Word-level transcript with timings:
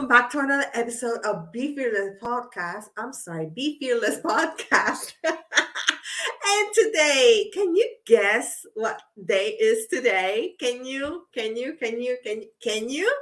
welcome 0.00 0.16
back 0.16 0.30
to 0.30 0.38
another 0.38 0.64
episode 0.72 1.18
of 1.26 1.52
Be 1.52 1.76
Fearless 1.76 2.14
Podcast. 2.22 2.84
I'm 2.96 3.12
sorry, 3.12 3.50
Be 3.54 3.76
Fearless 3.78 4.16
Podcast. 4.24 5.12
and 5.22 6.68
today, 6.72 7.50
can 7.52 7.76
you 7.76 7.86
guess 8.06 8.64
what 8.72 9.02
day 9.22 9.48
is 9.60 9.88
today? 9.88 10.54
Can 10.58 10.86
you? 10.86 11.26
Can 11.34 11.54
you? 11.54 11.74
Can 11.74 12.00
you? 12.00 12.16
Can 12.24 12.40
you? 12.40 12.48
Can 12.62 12.88
you? 12.88 13.14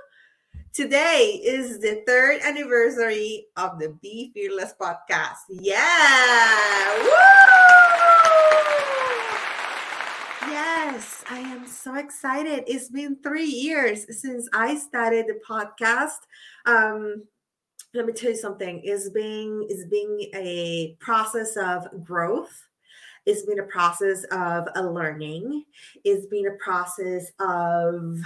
Today 0.72 1.40
is 1.42 1.80
the 1.80 2.04
third 2.06 2.42
anniversary 2.42 3.46
of 3.56 3.80
the 3.80 3.98
Be 4.00 4.30
Fearless 4.32 4.74
Podcast. 4.80 5.48
Yeah! 5.48 7.02
Woo! 7.02 7.58
Yes, 10.50 11.24
I 11.28 11.40
am 11.40 11.66
so 11.66 11.96
excited. 11.96 12.64
It's 12.66 12.88
been 12.88 13.16
three 13.22 13.44
years 13.44 14.06
since 14.20 14.48
I 14.54 14.76
started 14.76 15.26
the 15.26 15.40
podcast. 15.46 16.20
Um, 16.64 17.24
let 17.92 18.06
me 18.06 18.14
tell 18.14 18.30
you 18.30 18.36
something. 18.36 18.80
It's 18.82 19.10
been 19.10 19.66
it's 19.68 19.84
been 19.84 20.18
a 20.34 20.96
process 21.00 21.56
of 21.58 22.02
growth. 22.02 22.50
It's 23.26 23.42
been 23.42 23.58
a 23.58 23.64
process 23.64 24.24
of 24.32 24.68
a 24.74 24.82
learning. 24.82 25.64
It's 26.04 26.26
been 26.26 26.46
a 26.46 26.56
process 26.64 27.30
of 27.40 28.18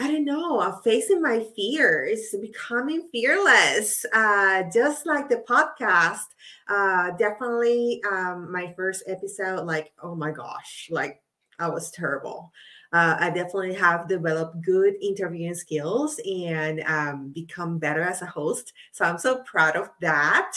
I 0.00 0.10
don't 0.10 0.24
know, 0.24 0.60
of 0.60 0.82
facing 0.82 1.22
my 1.22 1.46
fears, 1.54 2.34
becoming 2.40 3.08
fearless, 3.12 4.04
uh, 4.12 4.64
just 4.72 5.06
like 5.06 5.28
the 5.28 5.44
podcast. 5.48 6.26
Uh, 6.68 7.12
definitely, 7.12 8.02
um, 8.10 8.50
my 8.50 8.72
first 8.76 9.04
episode, 9.06 9.64
like, 9.66 9.92
oh 10.02 10.16
my 10.16 10.32
gosh, 10.32 10.88
like 10.90 11.22
I 11.60 11.68
was 11.68 11.92
terrible. 11.92 12.52
Uh, 12.94 13.16
I 13.18 13.30
definitely 13.30 13.74
have 13.74 14.06
developed 14.06 14.62
good 14.62 14.94
interviewing 15.02 15.56
skills 15.56 16.20
and 16.24 16.80
um, 16.86 17.32
become 17.34 17.76
better 17.78 18.02
as 18.02 18.22
a 18.22 18.26
host. 18.26 18.72
So 18.92 19.04
I'm 19.04 19.18
so 19.18 19.42
proud 19.42 19.74
of 19.74 19.90
that. 20.00 20.52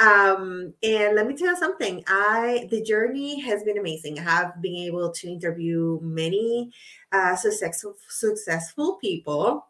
Um, 0.00 0.74
and 0.82 1.14
let 1.14 1.28
me 1.28 1.36
tell 1.36 1.50
you 1.50 1.56
something. 1.56 2.02
I 2.08 2.66
the 2.72 2.82
journey 2.82 3.40
has 3.42 3.62
been 3.62 3.78
amazing. 3.78 4.18
I 4.18 4.22
have 4.22 4.60
been 4.60 4.74
able 4.74 5.12
to 5.12 5.28
interview 5.28 6.00
many 6.02 6.72
uh, 7.12 7.36
successful 7.36 7.94
successful 8.08 8.98
people, 9.00 9.64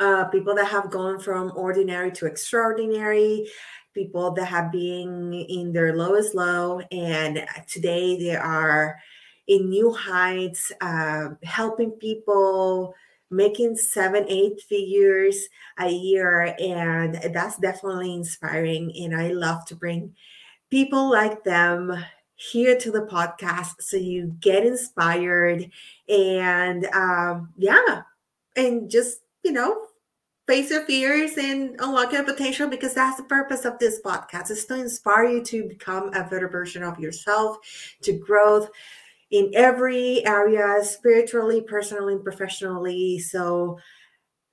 uh, 0.00 0.24
people 0.26 0.54
that 0.56 0.68
have 0.68 0.90
gone 0.90 1.18
from 1.18 1.50
ordinary 1.56 2.12
to 2.12 2.26
extraordinary, 2.26 3.48
people 3.94 4.32
that 4.32 4.44
have 4.44 4.70
been 4.70 5.32
in 5.32 5.72
their 5.72 5.96
lowest 5.96 6.34
low, 6.34 6.80
and 6.90 7.42
today 7.66 8.18
they 8.18 8.36
are 8.36 8.98
in 9.48 9.68
new 9.68 9.92
heights, 9.92 10.72
uh, 10.80 11.30
helping 11.42 11.90
people 11.92 12.94
making 13.30 13.76
seven, 13.76 14.24
eight 14.28 14.60
figures 14.60 15.48
a 15.78 15.90
year. 15.90 16.54
And 16.60 17.14
that's 17.32 17.58
definitely 17.58 18.14
inspiring. 18.14 18.92
And 18.96 19.16
I 19.16 19.28
love 19.28 19.64
to 19.66 19.74
bring 19.74 20.14
people 20.70 21.10
like 21.10 21.42
them 21.44 21.92
here 22.36 22.78
to 22.78 22.90
the 22.90 23.06
podcast 23.06 23.80
so 23.80 23.96
you 23.96 24.34
get 24.40 24.66
inspired 24.66 25.70
and 26.08 26.86
um, 26.86 27.52
yeah, 27.56 28.02
and 28.56 28.90
just, 28.90 29.18
you 29.44 29.52
know, 29.52 29.86
face 30.48 30.70
your 30.70 30.84
fears 30.86 31.38
and 31.38 31.76
unlock 31.80 32.12
your 32.12 32.24
potential 32.24 32.68
because 32.68 32.94
that's 32.94 33.16
the 33.16 33.22
purpose 33.22 33.64
of 33.64 33.78
this 33.78 34.00
podcast 34.02 34.50
is 34.50 34.66
to 34.66 34.74
inspire 34.74 35.24
you 35.24 35.42
to 35.44 35.68
become 35.68 36.12
a 36.14 36.24
better 36.24 36.48
version 36.48 36.82
of 36.82 36.98
yourself 36.98 37.58
to 38.02 38.12
growth 38.12 38.68
in 39.32 39.50
every 39.54 40.24
area 40.24 40.78
spiritually 40.84 41.60
personally 41.60 42.14
and 42.14 42.22
professionally 42.22 43.18
so 43.18 43.78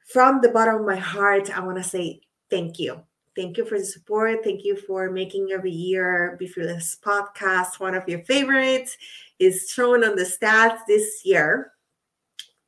from 0.07 0.41
the 0.41 0.49
bottom 0.49 0.75
of 0.75 0.85
my 0.85 0.95
heart 0.95 1.55
i 1.55 1.59
want 1.59 1.77
to 1.77 1.83
say 1.83 2.19
thank 2.49 2.79
you 2.79 2.99
Thank 3.39 3.55
you 3.55 3.63
for 3.63 3.79
the 3.79 3.85
support. 3.85 4.43
Thank 4.43 4.65
you 4.65 4.75
for 4.75 5.09
making 5.09 5.49
every 5.53 5.71
year 5.71 6.35
Be 6.37 6.45
Fearless 6.45 6.97
podcast 7.01 7.79
one 7.79 7.95
of 7.95 8.03
your 8.09 8.19
favorites. 8.25 8.97
Is 9.39 9.69
shown 9.69 10.03
on 10.03 10.17
the 10.17 10.23
stats 10.23 10.79
this 10.87 11.21
year. 11.23 11.71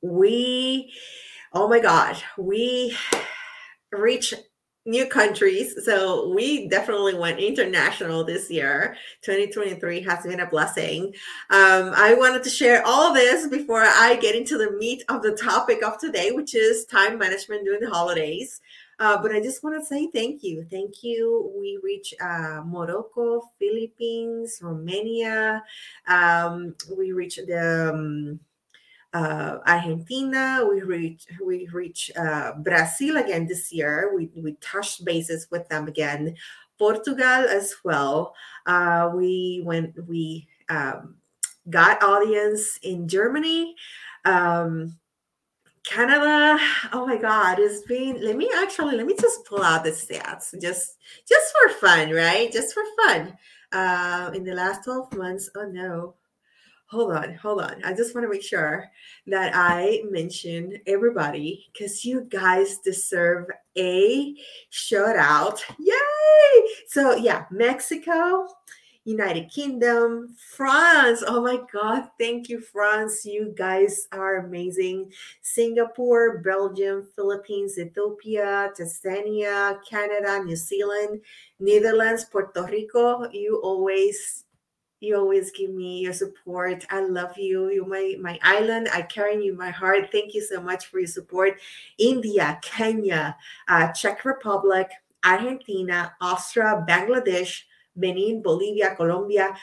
We, 0.01 0.93
oh 1.51 1.67
my 1.67 1.79
God, 1.79 2.15
we 2.37 2.95
reach 3.91 4.33
new 4.85 5.05
countries. 5.05 5.75
So 5.85 6.29
we 6.29 6.67
definitely 6.67 7.13
went 7.13 7.39
international 7.39 8.23
this 8.23 8.49
year. 8.49 8.95
2023 9.21 10.01
has 10.01 10.25
been 10.25 10.39
a 10.39 10.49
blessing. 10.49 11.13
Um, 11.49 11.91
I 11.95 12.15
wanted 12.17 12.43
to 12.43 12.49
share 12.49 12.85
all 12.85 13.13
this 13.13 13.47
before 13.47 13.83
I 13.83 14.17
get 14.19 14.35
into 14.35 14.57
the 14.57 14.71
meat 14.71 15.03
of 15.09 15.21
the 15.21 15.33
topic 15.33 15.83
of 15.83 15.99
today, 15.99 16.31
which 16.31 16.55
is 16.55 16.85
time 16.85 17.19
management 17.19 17.65
during 17.65 17.81
the 17.81 17.89
holidays. 17.89 18.61
Uh, 18.99 19.19
but 19.19 19.31
I 19.31 19.41
just 19.41 19.63
want 19.63 19.79
to 19.79 19.85
say 19.85 20.07
thank 20.13 20.43
you. 20.43 20.63
Thank 20.69 21.03
you. 21.03 21.51
We 21.57 21.79
reach 21.81 22.13
uh, 22.21 22.61
Morocco, 22.63 23.41
Philippines, 23.57 24.59
Romania. 24.61 25.63
Um, 26.07 26.75
we 26.95 27.11
reach 27.11 27.37
the 27.37 27.91
um, 27.93 28.39
uh, 29.13 29.57
Argentina. 29.65 30.65
We 30.69 30.81
reach 30.81 31.27
we 31.43 31.67
reach 31.71 32.11
uh, 32.17 32.53
Brazil 32.53 33.17
again 33.17 33.47
this 33.47 33.71
year. 33.71 34.13
We 34.15 34.29
we 34.35 34.53
touched 34.61 35.05
bases 35.05 35.47
with 35.51 35.67
them 35.69 35.87
again. 35.87 36.35
Portugal 36.77 37.45
as 37.49 37.75
well. 37.83 38.33
Uh, 38.65 39.11
we 39.13 39.61
went 39.65 39.95
we 40.07 40.47
um, 40.69 41.15
got 41.69 42.03
audience 42.03 42.79
in 42.83 43.07
Germany. 43.07 43.75
Um, 44.25 44.97
Canada, 45.83 46.59
oh 46.93 47.07
my 47.07 47.17
God, 47.17 47.57
it's 47.59 47.81
been. 47.83 48.23
Let 48.23 48.37
me 48.37 48.49
actually 48.57 48.95
let 48.95 49.07
me 49.07 49.15
just 49.19 49.45
pull 49.45 49.63
out 49.63 49.83
the 49.83 49.89
stats, 49.89 50.53
just 50.61 50.97
just 51.27 51.53
for 51.53 51.73
fun, 51.73 52.11
right? 52.11 52.51
Just 52.51 52.73
for 52.73 52.83
fun. 53.03 53.37
Uh, 53.71 54.31
in 54.35 54.43
the 54.43 54.53
last 54.53 54.83
twelve 54.83 55.11
months, 55.17 55.49
oh 55.55 55.65
no, 55.65 56.15
hold 56.91 57.13
on, 57.13 57.33
hold 57.35 57.61
on. 57.61 57.81
I 57.85 57.93
just 57.93 58.13
want 58.13 58.25
to 58.25 58.29
make 58.29 58.43
sure 58.43 58.91
that 59.27 59.53
I 59.55 60.03
mention 60.09 60.77
everybody 60.85 61.69
because 61.71 62.03
you 62.03 62.27
guys 62.29 62.79
deserve 62.79 63.47
a 63.77 64.35
shout 64.69 65.15
out. 65.15 65.63
Yay! 65.79 66.67
So 66.87 67.15
yeah, 67.15 67.45
Mexico, 67.49 68.45
United 69.05 69.49
Kingdom, 69.49 70.35
France. 70.53 71.23
Oh 71.25 71.41
my 71.41 71.61
God. 71.71 72.09
Thank 72.19 72.49
you, 72.49 72.59
France. 72.59 73.25
You 73.25 73.53
guys 73.57 74.07
are 74.11 74.45
amazing. 74.45 75.13
Singapore, 75.41 76.39
Belgium, 76.39 77.07
Philippines, 77.15 77.79
Ethiopia, 77.79 78.69
Tanzania, 78.77 79.79
Canada, 79.89 80.43
New 80.43 80.57
Zealand, 80.57 81.21
Netherlands, 81.59 82.25
Puerto 82.25 82.63
Rico. 82.69 83.27
You 83.31 83.61
always 83.63 84.43
you 85.01 85.17
always 85.17 85.51
give 85.51 85.71
me 85.71 85.99
your 85.99 86.13
support. 86.13 86.85
I 86.89 87.03
love 87.03 87.37
you. 87.37 87.69
You're 87.71 87.87
my, 87.87 88.15
my 88.21 88.39
island. 88.43 88.87
I 88.93 89.01
carry 89.01 89.43
you 89.43 89.51
in 89.51 89.57
my 89.57 89.71
heart. 89.71 90.11
Thank 90.11 90.33
you 90.33 90.41
so 90.41 90.61
much 90.61 90.85
for 90.85 90.99
your 90.99 91.07
support. 91.07 91.59
India, 91.97 92.59
Kenya, 92.61 93.35
uh, 93.67 93.91
Czech 93.91 94.23
Republic, 94.23 94.89
Argentina, 95.23 96.13
Austria, 96.21 96.85
Bangladesh, 96.87 97.63
Benin, 97.95 98.41
Bolivia, 98.43 98.95
Colombia, 98.95 99.55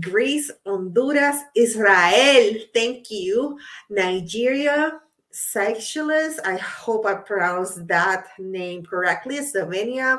Greece, 0.00 0.50
Honduras, 0.64 1.42
Israel, 1.54 2.54
thank 2.74 3.10
you, 3.10 3.58
Nigeria, 3.88 5.00
Seychelles, 5.30 6.38
I 6.44 6.56
hope 6.56 7.06
I 7.06 7.14
pronounced 7.14 7.86
that 7.88 8.26
name 8.38 8.84
correctly, 8.84 9.38
Slovenia, 9.38 10.18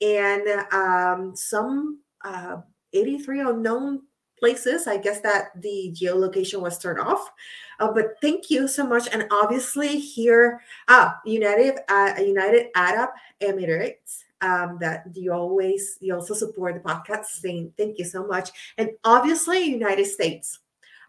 and 0.00 0.48
um, 0.72 1.36
some 1.36 2.00
uh, 2.24 2.58
83 2.92 3.40
unknown 3.40 4.02
places. 4.38 4.86
I 4.86 4.96
guess 4.96 5.20
that 5.20 5.50
the 5.60 5.94
geolocation 5.94 6.60
was 6.60 6.78
turned 6.78 7.00
off. 7.00 7.30
Uh, 7.78 7.92
but 7.92 8.14
thank 8.20 8.50
you 8.50 8.68
so 8.68 8.86
much. 8.86 9.08
And 9.12 9.26
obviously 9.30 9.98
here, 9.98 10.60
ah, 10.88 11.18
United 11.24 11.80
uh, 11.88 12.14
United 12.18 12.68
Arab 12.74 13.10
Emirates, 13.40 14.24
um, 14.42 14.78
that 14.80 15.04
you 15.14 15.32
always 15.32 15.98
you 16.00 16.14
also 16.14 16.34
support 16.34 16.74
the 16.74 16.80
podcast 16.80 17.26
saying 17.26 17.72
thank 17.76 17.98
you 17.98 18.04
so 18.04 18.26
much 18.26 18.50
and 18.78 18.90
obviously 19.04 19.62
united 19.62 20.06
states 20.06 20.60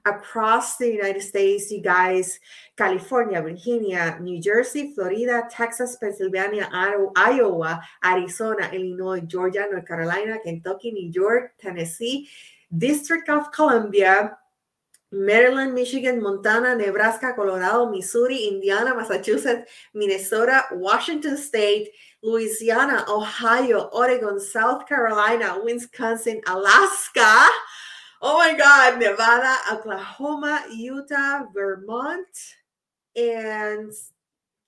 across 0.05 0.77
the 0.77 0.87
united 0.87 1.21
states 1.21 1.71
you 1.71 1.81
guys 1.81 2.39
california 2.77 3.41
virginia 3.41 4.17
new 4.21 4.39
jersey 4.41 4.93
florida 4.93 5.43
texas 5.49 5.97
pennsylvania 5.99 6.69
iowa 7.15 7.81
arizona 8.03 8.69
illinois 8.73 9.21
georgia 9.21 9.65
north 9.71 9.87
carolina 9.87 10.37
kentucky 10.43 10.91
new 10.91 11.11
york 11.13 11.51
tennessee 11.59 12.27
district 12.77 13.29
of 13.29 13.51
columbia 13.51 14.37
Maryland, 15.11 15.73
Michigan, 15.73 16.23
Montana, 16.23 16.73
Nebraska, 16.73 17.33
Colorado, 17.35 17.91
Missouri, 17.91 18.47
Indiana, 18.47 18.95
Massachusetts, 18.95 19.69
Minnesota, 19.93 20.63
Washington 20.71 21.35
State, 21.35 21.89
Louisiana, 22.23 23.03
Ohio, 23.09 23.89
Oregon, 23.91 24.39
South 24.39 24.87
Carolina, 24.87 25.59
Wisconsin, 25.63 26.39
Alaska. 26.47 27.45
Oh 28.23 28.37
my 28.37 28.53
God, 28.55 28.99
Nevada, 28.99 29.55
Oklahoma, 29.71 30.65
Utah, 30.71 31.45
Vermont, 31.51 32.27
and 33.15 33.91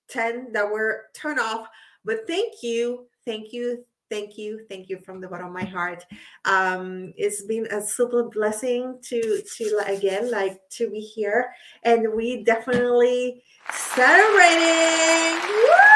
10 0.08 0.52
that 0.52 0.68
were 0.68 1.04
turned 1.14 1.38
off. 1.38 1.68
But 2.04 2.26
thank 2.26 2.64
you, 2.64 3.06
thank 3.24 3.52
you, 3.52 3.84
thank 4.10 4.36
you, 4.36 4.66
thank 4.68 4.88
you 4.88 4.98
from 4.98 5.20
the 5.20 5.28
bottom 5.28 5.46
of 5.46 5.52
my 5.52 5.62
heart. 5.62 6.04
Um, 6.44 7.14
it's 7.16 7.44
been 7.44 7.66
a 7.66 7.80
super 7.80 8.24
blessing 8.24 8.98
to 9.04 9.42
to 9.56 9.80
again 9.86 10.32
like 10.32 10.60
to 10.70 10.90
be 10.90 10.98
here, 10.98 11.52
and 11.84 12.12
we 12.12 12.42
definitely 12.42 13.40
celebrating. 13.72 15.38
Woo! 15.46 15.94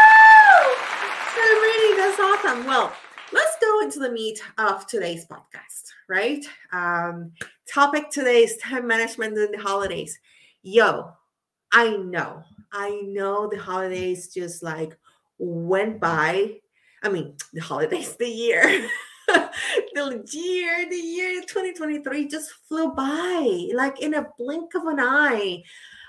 Celebrating, 1.35 1.97
that's 1.97 2.21
awesome. 2.21 2.67
Well, 2.67 2.93
go 3.61 3.81
into 3.81 3.99
the 3.99 4.11
meat 4.11 4.43
of 4.59 4.87
today's 4.87 5.27
podcast, 5.27 5.93
right? 6.09 6.45
Um, 6.73 7.33
topic 7.73 8.11
today 8.11 8.45
is 8.45 8.57
time 8.59 8.87
management 8.87 9.35
during 9.35 9.53
the 9.53 9.59
holidays. 9.59 10.19
Yo, 10.63 11.13
I 11.73 11.97
know, 11.97 12.43
I 12.73 13.03
know 13.05 13.49
the 13.49 13.59
holidays 13.59 14.33
just 14.33 14.63
like 14.63 14.97
went 15.39 16.01
by. 16.01 16.57
I 17.03 17.09
mean, 17.09 17.35
the 17.53 17.61
holidays, 17.61 18.17
the 18.17 18.29
year, 18.29 18.63
the 19.29 20.25
year, 20.33 20.87
the 20.89 20.97
year 20.97 21.41
2023 21.43 22.29
just 22.29 22.53
flew 22.69 22.93
by 22.93 23.69
like 23.75 24.01
in 24.01 24.15
a 24.15 24.27
blink 24.39 24.75
of 24.75 24.85
an 24.87 25.01
eye. 25.01 25.63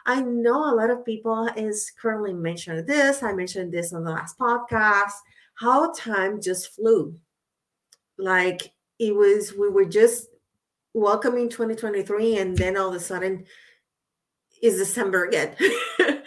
I 0.06 0.22
know 0.22 0.74
a 0.74 0.76
lot 0.76 0.90
of 0.90 1.06
people 1.06 1.48
is 1.56 1.92
currently 2.02 2.34
mentioning 2.34 2.86
this. 2.86 3.22
I 3.22 3.34
mentioned 3.34 3.72
this 3.72 3.94
on 3.94 4.04
the 4.04 4.12
last 4.12 4.40
podcast. 4.40 5.14
How 5.56 5.92
time 5.94 6.42
just 6.42 6.74
flew. 6.74 7.16
Like 8.20 8.72
it 9.00 9.16
was, 9.16 9.54
we 9.54 9.70
were 9.70 9.86
just 9.86 10.28
welcoming 10.94 11.50
2023, 11.50 12.38
and 12.38 12.58
then 12.58 12.78
all 12.78 12.90
of 12.90 12.96
a 12.96 13.00
sudden 13.00 13.46
is 14.62 14.78
December 14.78 15.26
again. 15.26 15.56
it 16.00 16.24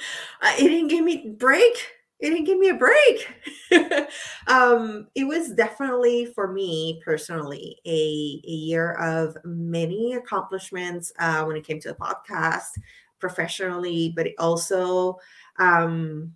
didn't 0.56 0.88
give 0.88 1.04
me 1.04 1.34
break. 1.38 1.86
It 2.18 2.30
didn't 2.30 2.44
give 2.44 2.58
me 2.58 2.68
a 2.68 2.74
break. 2.74 3.28
um, 4.46 5.08
it 5.14 5.24
was 5.24 5.50
definitely 5.50 6.26
for 6.26 6.52
me 6.52 7.00
personally 7.04 7.78
a, 7.84 8.40
a 8.46 8.50
year 8.50 8.92
of 8.92 9.36
many 9.44 10.14
accomplishments 10.14 11.12
uh, 11.18 11.44
when 11.44 11.56
it 11.56 11.66
came 11.66 11.80
to 11.80 11.88
the 11.88 11.94
podcast 11.94 12.78
professionally, 13.18 14.12
but 14.14 14.28
it 14.28 14.34
also 14.38 15.18
um, 15.58 16.32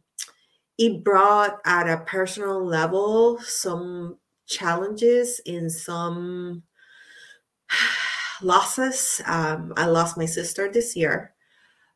it 0.78 1.04
brought 1.04 1.60
at 1.64 1.88
a 1.88 2.04
personal 2.04 2.64
level 2.64 3.38
some 3.40 4.18
challenges 4.46 5.40
in 5.44 5.70
some 5.70 6.62
losses. 8.42 9.20
Um, 9.26 9.72
I 9.76 9.86
lost 9.86 10.16
my 10.16 10.26
sister 10.26 10.70
this 10.70 10.96
year. 10.96 11.34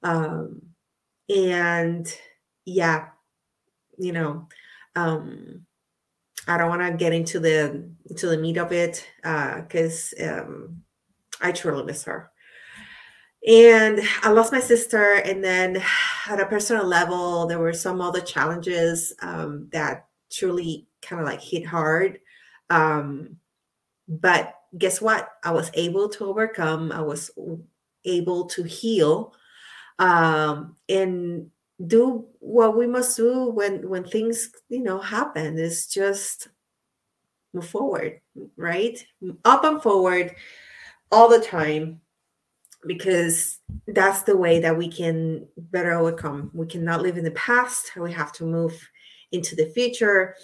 Um, 0.02 0.62
and 1.28 2.12
yeah, 2.64 3.08
you 3.98 4.12
know, 4.12 4.48
um, 4.96 5.66
I 6.48 6.56
don't 6.56 6.68
want 6.68 6.82
to 6.82 6.96
get 6.96 7.12
into 7.12 7.38
the 7.38 7.90
into 8.06 8.26
the 8.26 8.38
meat 8.38 8.56
of 8.56 8.72
it 8.72 9.06
because 9.22 10.14
uh, 10.20 10.40
um, 10.40 10.82
I 11.40 11.52
truly 11.52 11.84
miss 11.84 12.04
her. 12.04 12.30
And 13.46 14.00
I 14.22 14.30
lost 14.30 14.52
my 14.52 14.60
sister, 14.60 15.14
and 15.14 15.42
then 15.42 15.82
at 16.28 16.40
a 16.40 16.46
personal 16.46 16.84
level, 16.84 17.46
there 17.46 17.58
were 17.58 17.72
some 17.72 18.00
other 18.00 18.20
challenges 18.20 19.14
um, 19.22 19.68
that 19.72 20.08
truly 20.30 20.88
kind 21.00 21.20
of 21.20 21.26
like 21.26 21.40
hit 21.40 21.64
hard. 21.64 22.18
Um, 22.70 23.36
but 24.08 24.54
guess 24.78 25.00
what? 25.00 25.28
I 25.44 25.52
was 25.52 25.70
able 25.74 26.08
to 26.10 26.26
overcome. 26.26 26.92
I 26.92 27.02
was 27.02 27.30
able 28.04 28.46
to 28.46 28.62
heal 28.62 29.34
um, 29.98 30.76
and 30.88 31.50
do 31.86 32.26
what 32.38 32.76
we 32.76 32.86
must 32.86 33.16
do 33.16 33.50
when 33.50 33.88
when 33.88 34.04
things 34.04 34.50
you 34.68 34.82
know 34.82 34.98
happen. 34.98 35.58
Is 35.58 35.86
just 35.86 36.48
move 37.52 37.68
forward, 37.68 38.20
right? 38.56 39.04
Up 39.44 39.64
and 39.64 39.82
forward 39.82 40.34
all 41.10 41.28
the 41.28 41.40
time 41.40 42.00
because 42.86 43.58
that's 43.88 44.22
the 44.22 44.36
way 44.36 44.60
that 44.60 44.76
we 44.76 44.88
can 44.88 45.46
better 45.56 45.92
overcome. 45.92 46.50
We 46.54 46.66
cannot 46.66 47.02
live 47.02 47.18
in 47.18 47.24
the 47.24 47.30
past. 47.32 47.94
We 47.96 48.12
have 48.12 48.32
to 48.34 48.44
move 48.44 48.88
into 49.32 49.56
the 49.56 49.66
future. 49.66 50.34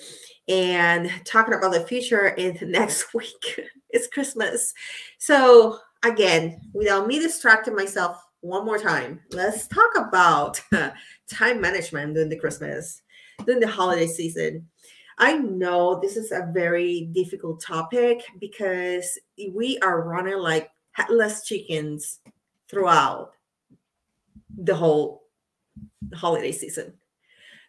And 0.49 1.11
talking 1.25 1.55
about 1.55 1.73
the 1.73 1.81
future 1.81 2.29
in 2.29 2.57
the 2.59 2.67
next 2.67 3.13
week, 3.15 3.61
it's 3.91 4.07
Christmas. 4.07 4.73
So, 5.19 5.79
again, 6.05 6.61
without 6.73 7.07
me 7.07 7.19
distracting 7.19 7.75
myself 7.75 8.23
one 8.41 8.65
more 8.65 8.79
time, 8.79 9.21
let's 9.33 9.67
talk 9.67 9.91
about 9.97 10.61
time 11.31 11.61
management 11.61 12.15
during 12.15 12.29
the 12.29 12.39
Christmas, 12.39 13.03
during 13.45 13.61
the 13.61 13.69
holiday 13.69 14.07
season. 14.07 14.69
I 15.19 15.39
know 15.39 15.99
this 15.99 16.17
is 16.17 16.31
a 16.31 16.51
very 16.53 17.09
difficult 17.13 17.63
topic 17.63 18.23
because 18.39 19.19
we 19.53 19.79
are 19.79 20.03
running 20.03 20.39
like 20.39 20.71
headless 20.93 21.45
chickens 21.45 22.21
throughout 22.69 23.33
the 24.59 24.75
whole 24.75 25.23
holiday 26.15 26.53
season. 26.53 26.93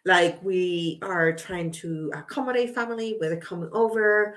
Like 0.04 0.42
we 0.42 0.98
are 1.02 1.32
trying 1.32 1.70
to 1.72 2.12
accommodate 2.14 2.74
family, 2.74 3.16
whether 3.18 3.36
coming 3.36 3.70
over, 3.72 4.36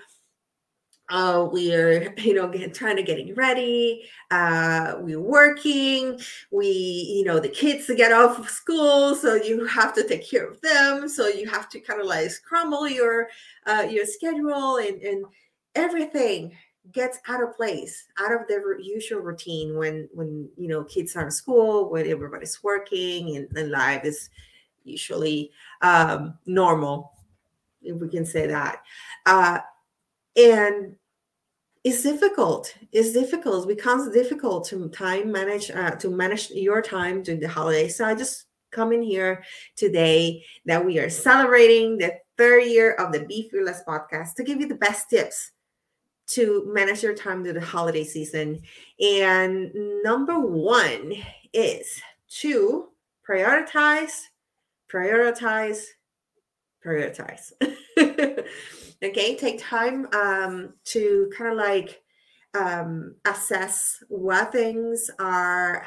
uh, 1.11 1.47
we 1.51 1.73
are 1.75 2.13
you 2.17 2.33
know 2.33 2.47
get, 2.47 2.73
trying 2.73 2.95
to 2.95 3.03
getting 3.03 3.35
ready. 3.35 4.03
Uh, 4.31 4.95
we're 4.99 5.19
working. 5.19 6.19
We 6.51 6.67
you 6.67 7.23
know 7.25 7.39
the 7.39 7.49
kids 7.49 7.85
to 7.87 7.95
get 7.95 8.11
off 8.11 8.39
of 8.39 8.49
school 8.49 9.15
so 9.15 9.35
you 9.35 9.65
have 9.65 9.93
to 9.95 10.07
take 10.07 10.27
care 10.27 10.47
of 10.49 10.59
them. 10.61 11.07
So 11.07 11.27
you 11.27 11.49
have 11.49 11.69
to 11.69 11.79
kind 11.79 12.01
of 12.01 12.07
like 12.07 12.31
scramble 12.31 12.87
your 12.87 13.27
uh, 13.67 13.87
your 13.89 14.05
schedule 14.05 14.77
and 14.77 15.01
and 15.01 15.25
everything 15.75 16.53
gets 16.91 17.19
out 17.27 17.43
of 17.43 17.55
place 17.55 18.07
out 18.19 18.33
of 18.33 18.47
their 18.47 18.79
usual 18.79 19.19
routine 19.19 19.77
when 19.77 20.09
when 20.13 20.49
you 20.57 20.67
know 20.67 20.83
kids 20.83 21.15
are 21.15 21.25
in 21.25 21.31
school 21.31 21.91
when 21.91 22.09
everybody's 22.09 22.63
working 22.63 23.37
and, 23.37 23.47
and 23.55 23.69
life 23.69 24.03
is 24.03 24.31
usually 24.83 25.51
um 25.81 26.37
normal 26.45 27.13
if 27.81 27.95
we 27.97 28.07
can 28.09 28.25
say 28.25 28.47
that 28.47 28.81
uh 29.25 29.59
and 30.35 30.95
it's 31.83 32.03
difficult. 32.03 32.75
It's 32.91 33.11
difficult. 33.11 33.65
It 33.65 33.75
becomes 33.75 34.13
difficult 34.13 34.67
to 34.67 34.87
time 34.89 35.31
manage 35.31 35.71
uh, 35.71 35.91
to 35.91 36.09
manage 36.09 36.51
your 36.51 36.81
time 36.81 37.23
during 37.23 37.41
the 37.41 37.47
holidays. 37.47 37.95
So 37.95 38.05
I 38.05 38.13
just 38.13 38.45
come 38.71 38.93
in 38.93 39.01
here 39.01 39.43
today 39.75 40.43
that 40.65 40.85
we 40.85 40.99
are 40.99 41.09
celebrating 41.09 41.97
the 41.97 42.13
third 42.37 42.65
year 42.65 42.93
of 42.93 43.11
the 43.11 43.25
Be 43.25 43.49
Fearless 43.49 43.81
podcast 43.87 44.35
to 44.35 44.43
give 44.43 44.61
you 44.61 44.67
the 44.67 44.75
best 44.75 45.09
tips 45.09 45.51
to 46.27 46.71
manage 46.71 47.03
your 47.03 47.15
time 47.15 47.43
during 47.43 47.59
the 47.59 47.65
holiday 47.65 48.03
season. 48.03 48.61
And 49.01 49.71
number 50.03 50.39
one 50.39 51.13
is 51.51 52.01
to 52.41 52.89
prioritize, 53.27 54.21
prioritize, 54.91 55.83
prioritize. 56.85 57.51
okay 59.03 59.35
take 59.35 59.59
time 59.59 60.07
um, 60.13 60.73
to 60.85 61.31
kind 61.35 61.51
of 61.51 61.57
like 61.57 62.01
um, 62.53 63.15
assess 63.25 64.03
what 64.09 64.51
things 64.51 65.09
are 65.19 65.85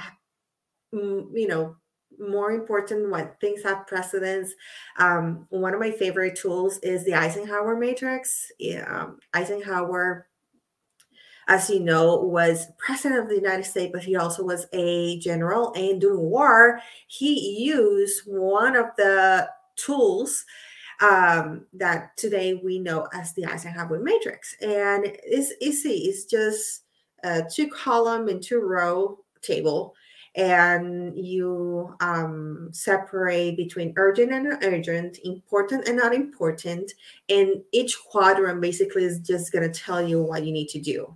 you 0.93 1.47
know 1.49 1.77
more 2.19 2.53
important 2.53 3.11
what 3.11 3.37
things 3.41 3.63
have 3.65 3.87
precedence 3.89 4.53
um, 4.99 5.47
one 5.51 5.75
of 5.75 5.81
my 5.81 5.91
favorite 5.91 6.37
tools 6.37 6.79
is 6.79 7.05
the 7.05 7.15
eisenhower 7.15 7.77
matrix 7.77 8.51
Yeah, 8.59 8.85
um, 8.89 9.19
eisenhower 9.35 10.29
as 11.49 11.69
you 11.69 11.81
know 11.81 12.17
was 12.17 12.69
president 12.79 13.21
of 13.21 13.29
the 13.29 13.35
united 13.35 13.65
states 13.65 13.91
but 13.93 14.03
he 14.03 14.17
also 14.17 14.43
was 14.43 14.67
a 14.73 15.19
general 15.19 15.73
and 15.75 16.01
during 16.01 16.21
war 16.21 16.81
he 17.07 17.63
used 17.65 18.23
one 18.27 18.77
of 18.77 18.87
the 18.97 19.49
tools 19.77 20.45
um, 21.01 21.67
that 21.73 22.17
today 22.17 22.55
we 22.55 22.79
know 22.79 23.09
as 23.13 23.33
the 23.33 23.47
Eisenhower 23.47 23.99
matrix. 23.99 24.57
And 24.61 25.05
it's 25.25 25.53
easy, 25.61 26.09
it's 26.09 26.25
just 26.25 26.83
a 27.23 27.43
two 27.43 27.69
column 27.69 28.29
and 28.29 28.43
two 28.43 28.61
row 28.61 29.19
table. 29.43 29.95
And 30.37 31.17
you 31.17 31.95
um, 32.01 32.69
separate 32.73 33.57
between 33.57 33.95
urgent 33.97 34.33
and 34.33 34.59
urgent, 34.65 35.19
important 35.23 35.87
and 35.87 35.97
not 35.97 36.13
important. 36.13 36.93
And 37.29 37.63
each 37.73 37.97
quadrant 38.11 38.61
basically 38.61 39.05
is 39.05 39.21
just 39.21 39.53
going 39.53 39.71
to 39.71 39.81
tell 39.81 40.07
you 40.07 40.21
what 40.21 40.45
you 40.45 40.53
need 40.53 40.69
to 40.71 40.81
do. 40.81 41.15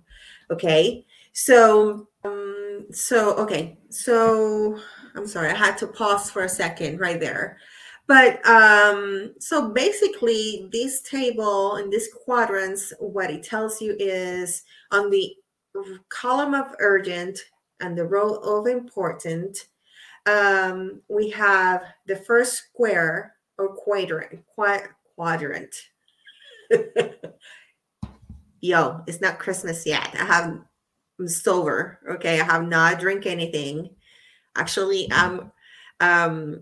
Okay. 0.51 1.05
So, 1.33 2.07
um, 2.23 2.85
so, 2.91 3.35
okay. 3.35 3.77
So 3.89 4.79
I'm 5.15 5.27
sorry, 5.27 5.49
I 5.49 5.55
had 5.55 5.77
to 5.79 5.87
pause 5.87 6.29
for 6.31 6.43
a 6.43 6.49
second 6.49 6.99
right 6.99 7.19
there. 7.19 7.57
But 8.07 8.43
um, 8.47 9.35
so 9.39 9.69
basically, 9.69 10.67
this 10.71 11.01
table 11.03 11.75
and 11.75 11.93
these 11.93 12.09
quadrants, 12.25 12.91
what 12.99 13.29
it 13.29 13.43
tells 13.43 13.79
you 13.81 13.95
is 13.99 14.63
on 14.91 15.11
the 15.11 15.35
column 16.09 16.55
of 16.55 16.75
urgent 16.79 17.39
and 17.81 17.95
the 17.95 18.05
row 18.05 18.35
of 18.37 18.65
important, 18.65 19.67
um, 20.25 21.01
we 21.07 21.29
have 21.29 21.83
the 22.07 22.15
first 22.15 22.53
square 22.53 23.35
or 23.59 23.75
quadrant, 23.75 24.43
quadrant. 25.15 25.75
Yo, 28.61 29.03
it's 29.07 29.21
not 29.21 29.39
Christmas 29.39 29.85
yet. 29.85 30.15
I 30.19 30.25
have 30.25 30.59
I'm 31.19 31.27
sober. 31.27 31.99
Okay, 32.11 32.39
I 32.39 32.43
have 32.43 32.67
not 32.67 32.99
drink 32.99 33.25
anything. 33.25 33.89
Actually, 34.55 35.07
I'm 35.11 35.51
um 35.99 36.61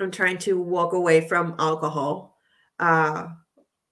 I'm 0.00 0.10
trying 0.10 0.38
to 0.38 0.60
walk 0.60 0.92
away 0.92 1.26
from 1.26 1.54
alcohol 1.58 2.36
uh 2.78 3.28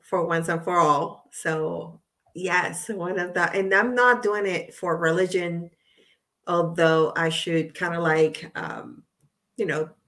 for 0.02 0.26
once 0.26 0.48
and 0.48 0.62
for 0.62 0.78
all. 0.78 1.28
So 1.32 2.00
yes, 2.34 2.88
one 2.88 3.18
of 3.18 3.34
the 3.34 3.50
and 3.52 3.72
I'm 3.74 3.94
not 3.94 4.22
doing 4.22 4.46
it 4.46 4.74
for 4.74 4.96
religion, 4.96 5.70
although 6.46 7.12
I 7.16 7.28
should 7.28 7.74
kind 7.74 7.94
of 7.94 8.02
like 8.02 8.50
um, 8.54 9.04
you 9.56 9.66
know. 9.66 9.90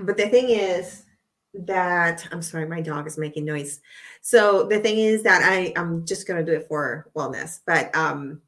But 0.00 0.16
the 0.16 0.28
thing 0.28 0.50
is 0.50 1.04
that 1.54 2.26
I'm 2.30 2.42
sorry, 2.42 2.66
my 2.66 2.80
dog 2.80 3.06
is 3.06 3.18
making 3.18 3.44
noise. 3.44 3.80
So 4.20 4.64
the 4.64 4.78
thing 4.78 4.98
is 4.98 5.22
that 5.24 5.42
I 5.42 5.72
I'm 5.76 6.06
just 6.06 6.26
gonna 6.26 6.44
do 6.44 6.52
it 6.52 6.68
for 6.68 7.10
wellness, 7.16 7.60
but 7.66 7.94
um, 7.96 8.40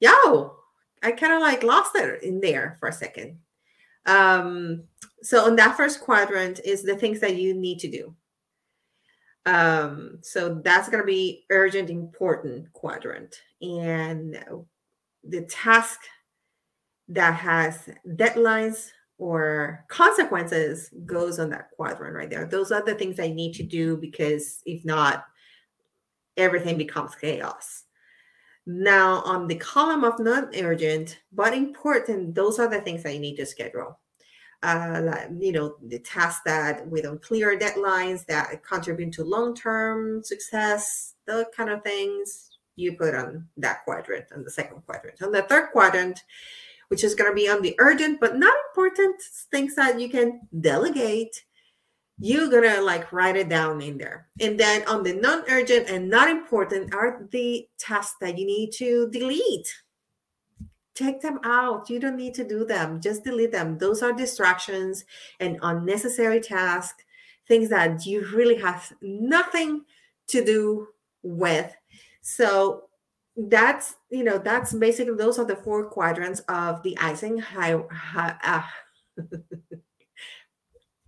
yo, 0.00 0.56
I 1.02 1.12
kind 1.12 1.32
of 1.32 1.40
like 1.40 1.62
lost 1.62 1.96
it 1.96 2.22
in 2.22 2.40
there 2.40 2.76
for 2.80 2.88
a 2.88 2.92
second. 2.92 3.38
Um, 4.06 4.84
so 5.22 5.44
on 5.44 5.56
that 5.56 5.76
first 5.76 6.00
quadrant 6.00 6.60
is 6.64 6.82
the 6.82 6.96
things 6.96 7.20
that 7.20 7.36
you 7.36 7.54
need 7.54 7.78
to 7.80 7.90
do. 7.90 8.14
Um, 9.46 10.18
so 10.22 10.60
that's 10.64 10.88
to 11.00 11.06
be 11.06 11.44
urgent, 11.50 11.90
important 11.90 12.72
quadrant. 12.72 13.40
And 13.62 14.42
the 15.24 15.42
task 15.42 16.00
that 17.08 17.34
has 17.34 17.88
deadlines 18.06 18.90
or 19.20 19.84
consequences 19.88 20.90
goes 21.04 21.38
on 21.38 21.50
that 21.50 21.70
quadrant 21.76 22.16
right 22.16 22.30
there. 22.30 22.46
Those 22.46 22.72
are 22.72 22.84
the 22.84 22.94
things 22.94 23.20
I 23.20 23.28
need 23.28 23.52
to 23.54 23.62
do 23.62 23.96
because 23.96 24.62
if 24.64 24.84
not, 24.84 25.26
everything 26.36 26.78
becomes 26.78 27.14
chaos. 27.14 27.84
Now, 28.66 29.22
on 29.22 29.46
the 29.46 29.56
column 29.56 30.04
of 30.04 30.18
non 30.18 30.50
urgent 30.56 31.20
but 31.32 31.54
important, 31.54 32.34
those 32.34 32.58
are 32.58 32.68
the 32.68 32.80
things 32.80 33.02
that 33.02 33.14
you 33.14 33.20
need 33.20 33.36
to 33.36 33.46
schedule 33.46 33.98
uh, 34.62 35.26
you 35.38 35.52
know, 35.52 35.76
the 35.86 35.98
tasks 36.00 36.42
that 36.44 36.86
with 36.86 37.06
unclear 37.06 37.58
deadlines 37.58 38.26
that 38.26 38.62
contribute 38.62 39.12
to 39.12 39.24
long-term 39.24 40.22
success, 40.22 41.14
the 41.26 41.46
kind 41.56 41.70
of 41.70 41.82
things 41.82 42.50
you 42.76 42.96
put 42.96 43.14
on 43.14 43.46
that 43.56 43.84
quadrant, 43.84 44.26
on 44.34 44.44
the 44.44 44.50
second 44.50 44.82
quadrant. 44.84 45.22
On 45.22 45.32
the 45.32 45.42
third 45.42 45.70
quadrant, 45.72 46.22
which 46.90 47.04
is 47.04 47.14
going 47.14 47.30
to 47.30 47.34
be 47.34 47.48
on 47.48 47.62
the 47.62 47.74
urgent 47.78 48.20
but 48.20 48.36
not 48.36 48.54
important 48.70 49.20
things 49.50 49.74
that 49.74 49.98
you 49.98 50.08
can 50.08 50.40
delegate, 50.60 51.44
you're 52.18 52.50
going 52.50 52.68
to 52.68 52.82
like 52.82 53.12
write 53.12 53.36
it 53.36 53.48
down 53.48 53.80
in 53.80 53.96
there. 53.96 54.28
And 54.40 54.58
then 54.58 54.86
on 54.86 55.02
the 55.02 55.14
non-urgent 55.14 55.88
and 55.88 56.10
not 56.10 56.28
important 56.28 56.94
are 56.94 57.26
the 57.30 57.66
tasks 57.78 58.16
that 58.20 58.38
you 58.38 58.46
need 58.46 58.72
to 58.72 59.08
delete 59.10 59.72
take 61.00 61.20
them 61.20 61.38
out. 61.44 61.88
You 61.88 61.98
don't 61.98 62.16
need 62.16 62.34
to 62.34 62.44
do 62.46 62.64
them. 62.64 63.00
Just 63.00 63.24
delete 63.24 63.52
them. 63.52 63.78
Those 63.78 64.02
are 64.02 64.12
distractions 64.12 65.04
and 65.40 65.58
unnecessary 65.62 66.40
tasks, 66.40 67.02
things 67.48 67.68
that 67.70 68.04
you 68.04 68.26
really 68.34 68.56
have 68.56 68.92
nothing 69.00 69.84
to 70.28 70.44
do 70.44 70.88
with. 71.22 71.74
So 72.20 72.84
that's 73.48 73.96
you 74.10 74.24
know 74.24 74.38
that's 74.38 74.72
basically 74.72 75.14
those 75.14 75.38
are 75.38 75.44
the 75.44 75.56
four 75.56 75.88
quadrants 75.88 76.40
of 76.48 76.82
the 76.82 76.98
Eisenhower. 76.98 77.88
Uh, 78.16 78.62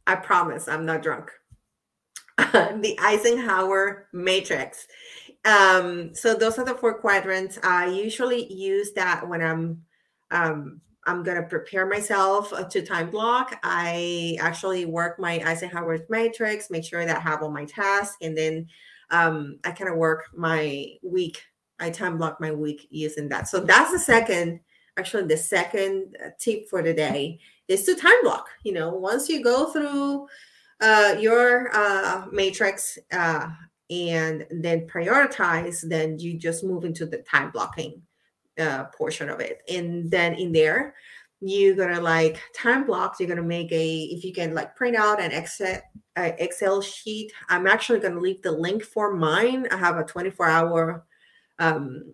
I 0.06 0.14
promise 0.16 0.68
I'm 0.68 0.86
not 0.86 1.02
drunk. 1.02 1.30
the 2.38 2.96
Eisenhower 3.00 4.08
matrix. 4.12 4.86
Um, 5.44 6.14
so 6.14 6.34
those 6.34 6.58
are 6.58 6.64
the 6.64 6.74
four 6.74 6.94
quadrants. 6.94 7.58
I 7.62 7.86
usually 7.86 8.52
use 8.52 8.92
that 8.92 9.28
when 9.28 9.42
I'm 9.42 9.82
um, 10.30 10.80
I'm 11.06 11.22
gonna 11.22 11.42
prepare 11.42 11.86
myself 11.86 12.52
uh, 12.52 12.64
to 12.64 12.82
time 12.82 13.10
block. 13.10 13.58
I 13.62 14.36
actually 14.40 14.84
work 14.84 15.18
my 15.18 15.42
Eisenhower 15.44 15.98
matrix, 16.08 16.70
make 16.70 16.84
sure 16.84 17.04
that 17.04 17.16
I 17.16 17.20
have 17.20 17.42
all 17.42 17.50
my 17.50 17.64
tasks, 17.64 18.16
and 18.22 18.36
then 18.36 18.68
um, 19.10 19.58
I 19.64 19.72
kind 19.72 19.90
of 19.90 19.96
work 19.96 20.24
my 20.34 20.86
week. 21.02 21.42
I 21.82 21.90
time 21.90 22.16
block 22.16 22.40
my 22.40 22.52
week 22.52 22.86
using 22.90 23.28
that. 23.30 23.48
So 23.48 23.60
that's 23.60 23.90
the 23.90 23.98
second, 23.98 24.60
actually, 24.96 25.24
the 25.24 25.36
second 25.36 26.16
uh, 26.24 26.28
tip 26.38 26.68
for 26.70 26.80
the 26.80 26.94
day 26.94 27.40
is 27.66 27.84
to 27.84 27.96
time 27.96 28.22
block. 28.22 28.48
You 28.62 28.72
know, 28.72 28.90
once 28.90 29.28
you 29.28 29.42
go 29.42 29.66
through 29.72 30.28
uh, 30.80 31.16
your 31.18 31.74
uh, 31.74 32.26
matrix 32.30 32.98
uh, 33.12 33.48
and 33.90 34.46
then 34.50 34.86
prioritize, 34.86 35.86
then 35.88 36.18
you 36.20 36.38
just 36.38 36.62
move 36.62 36.84
into 36.84 37.04
the 37.04 37.18
time 37.18 37.50
blocking 37.50 38.00
uh, 38.58 38.84
portion 38.96 39.28
of 39.28 39.40
it. 39.40 39.62
And 39.68 40.08
then 40.08 40.34
in 40.34 40.52
there, 40.52 40.94
you're 41.40 41.74
gonna 41.74 42.00
like 42.00 42.40
time 42.54 42.86
blocks. 42.86 43.18
You're 43.18 43.28
gonna 43.28 43.42
make 43.42 43.72
a 43.72 44.02
if 44.04 44.22
you 44.22 44.32
can 44.32 44.54
like 44.54 44.76
print 44.76 44.94
out 44.94 45.20
an 45.20 45.32
Excel 45.32 45.80
uh, 46.16 46.30
Excel 46.38 46.80
sheet. 46.80 47.32
I'm 47.48 47.66
actually 47.66 47.98
gonna 47.98 48.20
leave 48.20 48.42
the 48.42 48.52
link 48.52 48.84
for 48.84 49.12
mine. 49.12 49.66
I 49.72 49.76
have 49.76 49.96
a 49.96 50.04
24 50.04 50.46
hour 50.46 51.04
um, 51.62 52.12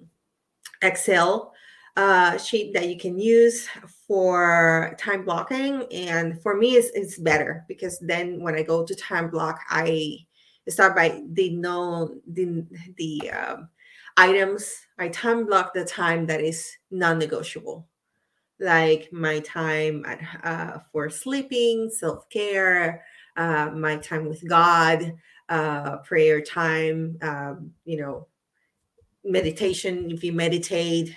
Excel 0.82 1.52
uh, 1.96 2.38
sheet 2.38 2.72
that 2.72 2.88
you 2.88 2.96
can 2.96 3.18
use 3.18 3.68
for 4.06 4.94
time 5.00 5.24
blocking. 5.24 5.84
And 5.90 6.40
for 6.40 6.56
me, 6.56 6.76
it's, 6.76 6.90
it's 6.94 7.18
better 7.18 7.64
because 7.66 7.98
then 7.98 8.40
when 8.40 8.54
I 8.54 8.62
go 8.62 8.84
to 8.84 8.94
time 8.94 9.30
block, 9.30 9.58
I 9.68 10.18
start 10.68 10.94
by 10.94 11.20
the 11.32 11.50
known 11.50 12.20
the 12.28 12.64
the 12.96 13.30
um, 13.32 13.68
items. 14.16 14.72
I 14.98 15.08
time 15.08 15.46
block 15.46 15.74
the 15.74 15.84
time 15.84 16.26
that 16.26 16.40
is 16.40 16.70
non-negotiable, 16.90 17.88
like 18.60 19.08
my 19.10 19.40
time 19.40 20.04
at, 20.06 20.20
uh, 20.44 20.78
for 20.92 21.10
sleeping, 21.10 21.90
self-care, 21.90 23.02
uh, 23.36 23.70
my 23.74 23.96
time 23.96 24.28
with 24.28 24.46
God, 24.48 25.14
uh, 25.48 25.96
prayer 25.98 26.40
time. 26.40 27.18
Um, 27.22 27.72
you 27.84 27.98
know, 28.00 28.27
meditation. 29.24 30.10
If 30.10 30.24
you 30.24 30.32
meditate, 30.32 31.14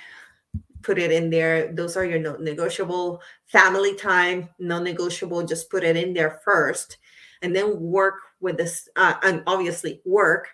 put 0.82 1.00
it 1.00 1.12
in 1.12 1.30
there. 1.30 1.74
Those 1.74 1.96
are 1.98 2.06
your 2.06 2.20
non-negotiable. 2.20 3.22
Family 3.48 3.96
time, 3.96 4.50
non-negotiable. 4.60 5.44
Just 5.46 5.70
put 5.70 5.84
it 5.84 5.96
in 5.96 6.14
there 6.14 6.42
first, 6.44 6.98
and 7.42 7.56
then 7.56 7.80
work 7.80 8.16
with 8.40 8.58
this. 8.58 8.90
Uh, 8.96 9.16
and 9.24 9.44
obviously 9.48 10.02
work 10.06 10.48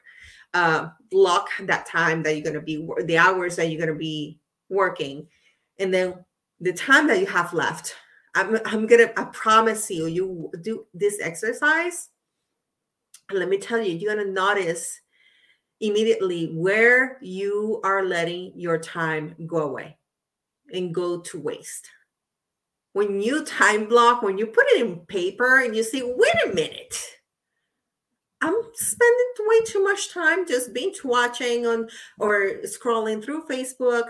uh, 0.53 0.89
block 1.11 1.49
that 1.61 1.85
time 1.85 2.23
that 2.23 2.33
you're 2.33 2.43
going 2.43 2.53
to 2.53 2.61
be 2.61 2.85
the 3.05 3.17
hours 3.17 3.55
that 3.55 3.67
you're 3.67 3.79
going 3.79 3.93
to 3.93 3.99
be 3.99 4.39
working 4.69 5.27
and 5.79 5.93
then 5.93 6.13
the 6.59 6.73
time 6.73 7.07
that 7.07 7.19
you 7.19 7.25
have 7.25 7.53
left 7.53 7.95
i'm, 8.35 8.57
I'm 8.65 8.87
gonna 8.87 9.11
i 9.15 9.23
promise 9.25 9.89
you 9.89 10.07
you 10.07 10.51
do 10.61 10.85
this 10.93 11.19
exercise 11.21 12.09
let 13.31 13.49
me 13.49 13.57
tell 13.57 13.79
you 13.79 13.95
you're 13.95 14.13
going 14.13 14.25
to 14.25 14.33
notice 14.33 14.99
immediately 15.81 16.47
where 16.53 17.17
you 17.21 17.79
are 17.83 18.03
letting 18.03 18.51
your 18.55 18.77
time 18.77 19.35
go 19.45 19.59
away 19.59 19.97
and 20.73 20.93
go 20.93 21.19
to 21.19 21.39
waste 21.39 21.87
when 22.93 23.21
you 23.21 23.45
time 23.45 23.87
block 23.87 24.21
when 24.21 24.37
you 24.37 24.47
put 24.47 24.65
it 24.69 24.81
in 24.85 24.97
paper 25.05 25.61
and 25.61 25.75
you 25.75 25.83
say 25.83 26.01
wait 26.03 26.35
a 26.45 26.53
minute 26.53 26.95
I'm 28.41 28.55
spending 28.73 29.27
way 29.47 29.65
too 29.65 29.83
much 29.83 30.13
time 30.13 30.47
just 30.47 30.73
binge 30.73 31.03
watching 31.03 31.65
on 31.65 31.89
or 32.19 32.61
scrolling 32.65 33.23
through 33.23 33.47
Facebook 33.47 34.09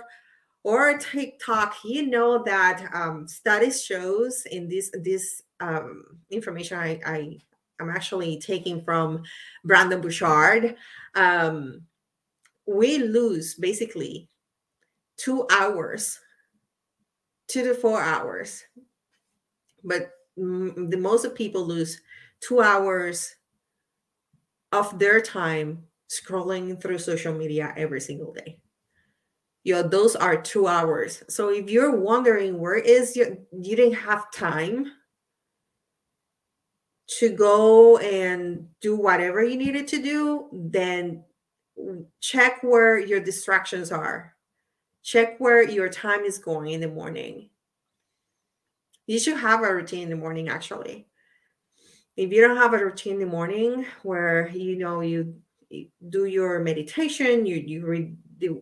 or 0.63 0.97
TikTok. 0.97 1.75
You 1.86 2.07
know 2.07 2.43
that 2.43 2.89
um, 2.93 3.27
studies 3.27 3.83
shows 3.83 4.45
in 4.51 4.67
this 4.67 4.91
this 5.01 5.43
um, 5.59 6.03
information 6.29 6.77
I, 6.77 7.00
I 7.05 7.38
am 7.79 7.89
actually 7.89 8.39
taking 8.39 8.84
from 8.84 9.24
Brandon 9.63 10.01
Bouchard. 10.01 10.75
Um, 11.15 11.81
we 12.65 12.98
lose 12.98 13.55
basically 13.55 14.29
two 15.17 15.48
hours, 15.51 16.19
two 17.48 17.63
to 17.63 17.74
four 17.74 18.01
hours, 18.01 18.63
but 19.84 20.12
m- 20.38 20.89
the 20.89 20.98
most 20.98 21.25
of 21.25 21.36
people 21.36 21.65
lose 21.65 22.01
two 22.39 22.62
hours 22.62 23.36
of 24.72 25.00
their 25.00 25.22
time 25.22 25.84
scrolling 26.10 26.81
through 26.81 27.00
social 27.00 27.34
media 27.34 27.74
every 27.77 28.01
single 28.01 28.34
day. 28.34 28.57
You 29.63 29.75
know, 29.75 29.84
those 29.84 30.15
are 30.15 30.41
two 30.41 30.67
hours. 30.67 31.24
So 31.29 31.50
if 31.50 31.69
you're 31.69 31.96
wondering 31.96 32.60
where 32.60 32.75
is 32.75 33.15
your 33.15 33.38
you 33.51 33.75
didn't 33.75 33.96
have 33.96 34.31
time 34.31 34.91
to 37.08 37.30
go 37.30 37.98
and 37.98 38.68
do 38.82 38.96
whatever 38.96 39.44
you 39.44 39.58
needed 39.58 39.88
to 39.90 40.02
do, 40.02 40.50
then 40.52 41.24
check 42.20 42.62
where 42.64 43.00
your 43.00 43.20
distractions 43.20 43.92
are. 43.92 44.36
Check 45.04 45.40
where 45.40 45.64
your 45.64 45.90
time 45.90 46.22
is 46.26 46.38
going 46.38 46.72
in 46.72 46.82
the 46.82 46.88
morning. 46.90 47.50
You 49.06 49.20
should 49.20 49.38
have 49.38 49.64
a 49.64 49.74
routine 49.74 50.04
in 50.04 50.10
the 50.10 50.16
morning, 50.18 50.50
actually. 50.50 51.08
if 52.16 52.32
you 52.32 52.42
don't 52.42 52.58
have 52.58 52.74
a 52.74 52.84
routine 52.84 53.14
in 53.14 53.20
the 53.20 53.26
morning 53.26 53.86
where 54.04 54.50
you 54.50 54.78
know 54.78 55.02
you, 55.02 55.36
do 56.10 56.26
your 56.26 56.60
meditation 56.60 57.46
you 57.46 57.58
you 57.58 57.86
read 57.86 58.16
the, 58.40 58.62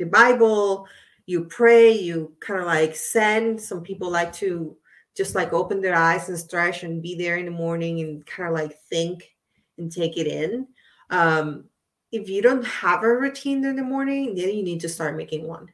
the 0.00 0.04
bible 0.04 0.88
you 1.26 1.44
pray 1.44 1.92
you 1.92 2.34
kind 2.40 2.58
of 2.58 2.66
like 2.66 2.96
send 2.96 3.60
some 3.60 3.80
people 3.80 4.10
like 4.10 4.32
to 4.32 4.76
just 5.16 5.34
like 5.34 5.52
open 5.52 5.80
their 5.80 5.94
eyes 5.94 6.28
and 6.28 6.38
stretch 6.38 6.82
and 6.82 7.02
be 7.02 7.14
there 7.14 7.36
in 7.36 7.44
the 7.44 7.50
morning 7.50 8.00
and 8.00 8.24
kind 8.26 8.48
of 8.48 8.54
like 8.54 8.78
think 8.88 9.28
and 9.78 9.92
take 9.92 10.16
it 10.16 10.26
in. 10.26 10.66
Um 11.10 11.64
if 12.10 12.28
you 12.28 12.42
don't 12.42 12.64
have 12.64 13.02
a 13.02 13.08
routine 13.08 13.64
in 13.64 13.76
the 13.76 13.82
morning 13.82 14.34
then 14.34 14.50
you 14.50 14.62
need 14.62 14.80
to 14.80 14.88
start 14.88 15.16
making 15.16 15.46
one. 15.46 15.68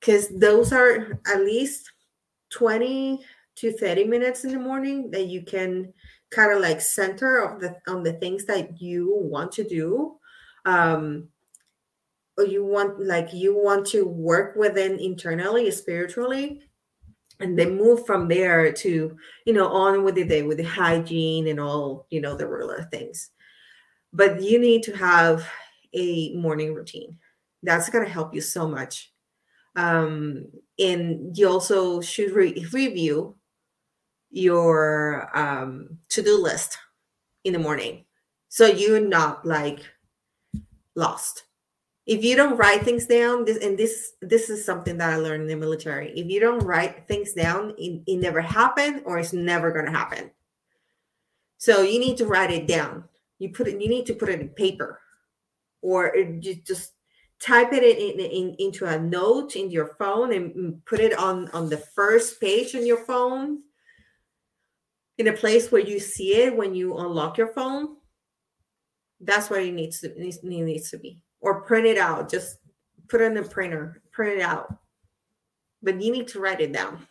Because 0.00 0.28
those 0.28 0.72
are 0.72 1.18
at 1.26 1.40
least 1.40 1.90
20 2.50 3.24
to 3.56 3.72
30 3.72 4.04
minutes 4.04 4.44
in 4.44 4.52
the 4.52 4.58
morning 4.58 5.10
that 5.10 5.26
you 5.26 5.42
can 5.42 5.92
kind 6.30 6.52
of 6.52 6.60
like 6.60 6.80
center 6.80 7.38
of 7.38 7.60
the 7.60 7.76
on 7.86 8.02
the 8.02 8.14
things 8.14 8.44
that 8.46 8.80
you 8.80 9.14
want 9.16 9.52
to 9.52 9.64
do. 9.64 10.16
Um 10.64 11.28
or 12.36 12.44
you 12.44 12.64
want 12.64 12.98
like 13.04 13.32
you 13.32 13.54
want 13.54 13.86
to 13.88 14.06
work 14.06 14.56
within 14.56 14.98
internally 14.98 15.70
spiritually 15.70 16.62
and 17.40 17.58
then 17.58 17.76
move 17.76 18.06
from 18.06 18.28
there 18.28 18.72
to 18.72 19.16
you 19.46 19.52
know 19.52 19.68
on 19.68 20.04
with 20.04 20.14
the 20.14 20.24
day 20.24 20.42
with 20.42 20.58
the 20.58 20.64
hygiene 20.64 21.48
and 21.48 21.58
all 21.58 22.06
you 22.10 22.20
know 22.20 22.36
the 22.36 22.46
regular 22.46 22.84
things. 22.90 23.30
But 24.12 24.42
you 24.42 24.58
need 24.58 24.82
to 24.84 24.96
have 24.96 25.48
a 25.94 26.34
morning 26.34 26.74
routine. 26.74 27.18
That's 27.62 27.90
going 27.90 28.04
to 28.04 28.10
help 28.10 28.34
you 28.34 28.40
so 28.40 28.68
much. 28.68 29.12
Um 29.76 30.46
and 30.78 31.36
you 31.36 31.48
also 31.48 32.00
should 32.00 32.32
re- 32.32 32.66
review 32.72 33.36
your 34.30 35.30
um 35.36 35.98
to-do 36.08 36.40
list 36.40 36.78
in 37.44 37.52
the 37.52 37.58
morning 37.58 38.04
so 38.48 38.66
you're 38.66 39.00
not 39.00 39.44
like 39.44 39.80
lost 40.94 41.44
if 42.10 42.24
you 42.24 42.34
don't 42.34 42.56
write 42.56 42.82
things 42.82 43.06
down 43.06 43.44
this 43.44 43.58
and 43.58 43.78
this 43.78 44.14
this 44.20 44.50
is 44.50 44.64
something 44.64 44.98
that 44.98 45.10
i 45.10 45.16
learned 45.16 45.42
in 45.42 45.48
the 45.48 45.54
military. 45.54 46.10
If 46.18 46.26
you 46.28 46.40
don't 46.40 46.58
write 46.58 47.06
things 47.06 47.32
down 47.34 47.72
it, 47.78 48.02
it 48.04 48.16
never 48.16 48.40
happened 48.40 49.02
or 49.06 49.20
it's 49.20 49.32
never 49.32 49.70
going 49.70 49.84
to 49.86 49.92
happen. 49.92 50.32
So 51.58 51.82
you 51.82 52.00
need 52.00 52.16
to 52.16 52.26
write 52.26 52.50
it 52.50 52.66
down. 52.66 53.04
You 53.38 53.50
put 53.50 53.68
it 53.68 53.80
you 53.80 53.88
need 53.88 54.06
to 54.06 54.14
put 54.14 54.28
it 54.28 54.40
in 54.40 54.48
paper 54.48 55.00
or 55.82 56.12
you 56.16 56.56
just 56.56 56.94
type 57.38 57.72
it 57.72 57.84
in, 57.84 58.18
in, 58.18 58.56
into 58.58 58.86
a 58.86 58.98
note 58.98 59.54
in 59.54 59.70
your 59.70 59.94
phone 59.94 60.32
and 60.32 60.84
put 60.86 60.98
it 60.98 61.16
on 61.16 61.48
on 61.52 61.68
the 61.68 61.78
first 61.78 62.40
page 62.40 62.74
on 62.74 62.84
your 62.84 63.04
phone 63.04 63.60
in 65.16 65.28
a 65.28 65.32
place 65.32 65.70
where 65.70 65.80
you 65.80 66.00
see 66.00 66.34
it 66.42 66.56
when 66.56 66.74
you 66.74 66.98
unlock 66.98 67.38
your 67.38 67.52
phone. 67.54 67.98
That's 69.20 69.48
where 69.48 69.60
it 69.60 69.72
needs 69.72 70.00
to 70.00 70.08
needs, 70.20 70.42
needs 70.42 70.90
to 70.90 70.98
be 70.98 71.22
or 71.40 71.62
print 71.62 71.86
it 71.86 71.98
out. 71.98 72.30
Just 72.30 72.58
put 73.08 73.20
it 73.20 73.24
in 73.24 73.34
the 73.34 73.42
printer, 73.42 74.02
print 74.12 74.38
it 74.38 74.42
out. 74.42 74.74
But 75.82 76.00
you 76.00 76.12
need 76.12 76.28
to 76.28 76.40
write 76.40 76.60
it 76.60 76.72
down. 76.72 77.06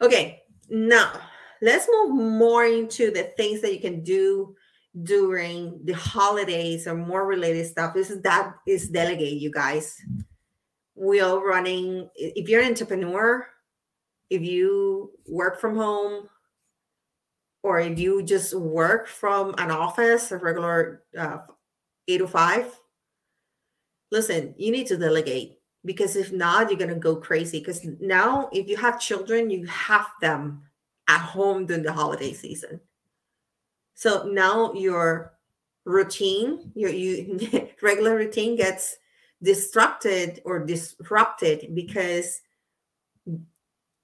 Okay, 0.00 0.42
now 0.68 1.12
let's 1.60 1.88
move 1.88 2.14
more 2.14 2.64
into 2.64 3.10
the 3.12 3.24
things 3.36 3.60
that 3.60 3.72
you 3.72 3.80
can 3.80 4.02
do 4.02 4.56
during 5.04 5.80
the 5.84 5.92
holidays 5.92 6.86
or 6.86 6.94
more 6.94 7.26
related 7.26 7.66
stuff. 7.66 7.94
This 7.94 8.10
is 8.10 8.20
that 8.22 8.54
is 8.66 8.88
delegate, 8.88 9.40
you 9.40 9.50
guys. 9.50 9.96
We 10.94 11.20
are 11.20 11.38
running, 11.38 12.10
if 12.14 12.48
you're 12.48 12.60
an 12.60 12.68
entrepreneur, 12.68 13.46
if 14.28 14.42
you 14.42 15.12
work 15.26 15.60
from 15.60 15.76
home, 15.76 16.28
or 17.62 17.80
if 17.80 17.98
you 17.98 18.22
just 18.22 18.54
work 18.54 19.06
from 19.06 19.54
an 19.58 19.70
office, 19.70 20.32
a 20.32 20.36
regular 20.36 21.04
uh, 21.16 21.38
eight 22.08 22.18
to 22.18 22.26
five, 22.26 22.66
listen, 24.10 24.54
you 24.56 24.70
need 24.70 24.86
to 24.88 24.96
delegate 24.96 25.58
because 25.84 26.16
if 26.16 26.32
not, 26.32 26.70
you're 26.70 26.78
gonna 26.78 26.94
go 26.94 27.16
crazy. 27.16 27.58
Because 27.58 27.84
now, 28.00 28.48
if 28.52 28.68
you 28.68 28.76
have 28.76 29.00
children, 29.00 29.50
you 29.50 29.66
have 29.66 30.06
them 30.20 30.62
at 31.08 31.20
home 31.20 31.66
during 31.66 31.82
the 31.82 31.92
holiday 31.92 32.32
season. 32.32 32.80
So 33.94 34.24
now 34.24 34.72
your 34.74 35.34
routine, 35.84 36.72
your 36.74 36.90
you 36.90 37.68
regular 37.82 38.16
routine 38.16 38.56
gets 38.56 38.96
disrupted 39.42 40.40
or 40.44 40.64
disrupted 40.64 41.74
because 41.74 42.40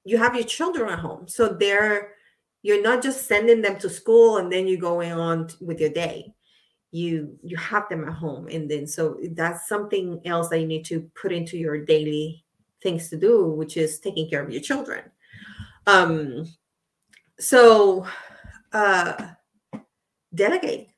you 0.05 0.19
have 0.19 0.35
your 0.35 0.45
children 0.45 0.91
at 0.91 0.99
home. 0.99 1.29
So 1.29 1.49
they're 1.49 2.15
you're 2.63 2.83
not 2.83 3.03
just 3.03 3.27
sending 3.27 3.63
them 3.63 3.79
to 3.79 3.89
school 3.89 4.39
and 4.39 4.51
then 4.51 4.67
you're 4.67 4.81
going 4.81 5.13
on 5.13 5.49
with 5.61 5.81
your 5.81 5.91
day 5.91 6.35
you 6.91 7.39
you 7.43 7.57
have 7.57 7.89
them 7.89 8.09
at 8.09 8.15
home 8.15 8.49
and 8.49 8.71
then 8.71 8.87
so 8.87 9.19
that's 9.33 9.69
something 9.69 10.21
else 10.25 10.49
that 10.49 10.59
you 10.61 10.67
need 10.67 10.85
to 10.85 11.11
put 11.21 11.33
into 11.33 11.59
your 11.59 11.85
daily 11.85 12.43
things 12.83 13.11
to 13.11 13.17
do 13.17 13.47
which 13.51 13.77
is 13.77 14.01
taking 14.01 14.29
care 14.29 14.43
of 14.43 14.51
your 14.51 14.63
children. 14.63 15.03
Um 15.87 16.47
so 17.39 18.07
uh 18.73 19.33
delegate 20.35 20.89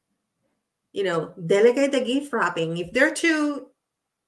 you 0.92 1.04
know 1.04 1.32
delegate 1.46 1.92
the 1.92 2.00
gift 2.00 2.32
wrapping. 2.32 2.76
If 2.76 2.92
they're 2.92 3.14
too 3.14 3.66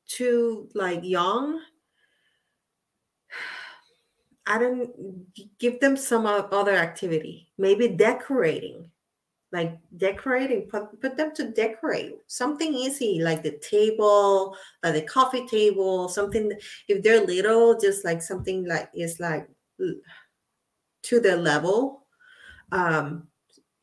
too 0.09 0.69
like 0.75 1.01
young 1.05 1.61
i 4.47 4.59
don't 4.59 4.91
give 5.59 5.79
them 5.81 5.97
some 5.97 6.27
other 6.27 6.75
activity. 6.75 7.49
Maybe 7.59 7.89
decorating 7.89 8.91
like 9.53 9.79
decorating 9.99 10.63
put, 10.63 11.01
put 11.01 11.17
them 11.17 11.35
to 11.35 11.51
decorate. 11.51 12.15
Something 12.27 12.75
easy 12.75 13.21
like 13.23 13.43
the 13.43 13.59
table 13.59 14.57
like 14.83 14.95
the 14.95 15.03
coffee 15.03 15.47
table 15.47 16.09
something 16.09 16.53
if 16.89 17.03
they're 17.03 17.25
little 17.25 17.79
just 17.79 18.05
like 18.05 18.23
something 18.23 18.67
like 18.67 18.91
is 18.95 19.21
like 19.21 19.49
to 21.03 21.21
their 21.21 21.37
level 21.37 22.07
um 22.71 23.27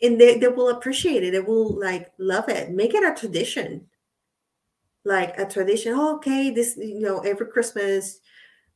and 0.02 0.20
they, 0.20 0.38
they 0.38 0.48
will 0.48 0.70
appreciate 0.70 1.24
it. 1.24 1.32
They 1.32 1.42
will 1.42 1.78
like 1.78 2.10
love 2.18 2.48
it. 2.48 2.72
Make 2.72 2.94
it 2.94 3.04
a 3.04 3.14
tradition. 3.20 3.88
Like 5.04 5.38
a 5.38 5.46
tradition 5.46 5.94
oh, 5.96 6.16
okay 6.18 6.52
this 6.52 6.76
you 6.78 7.00
know 7.00 7.20
every 7.20 7.48
christmas 7.48 8.20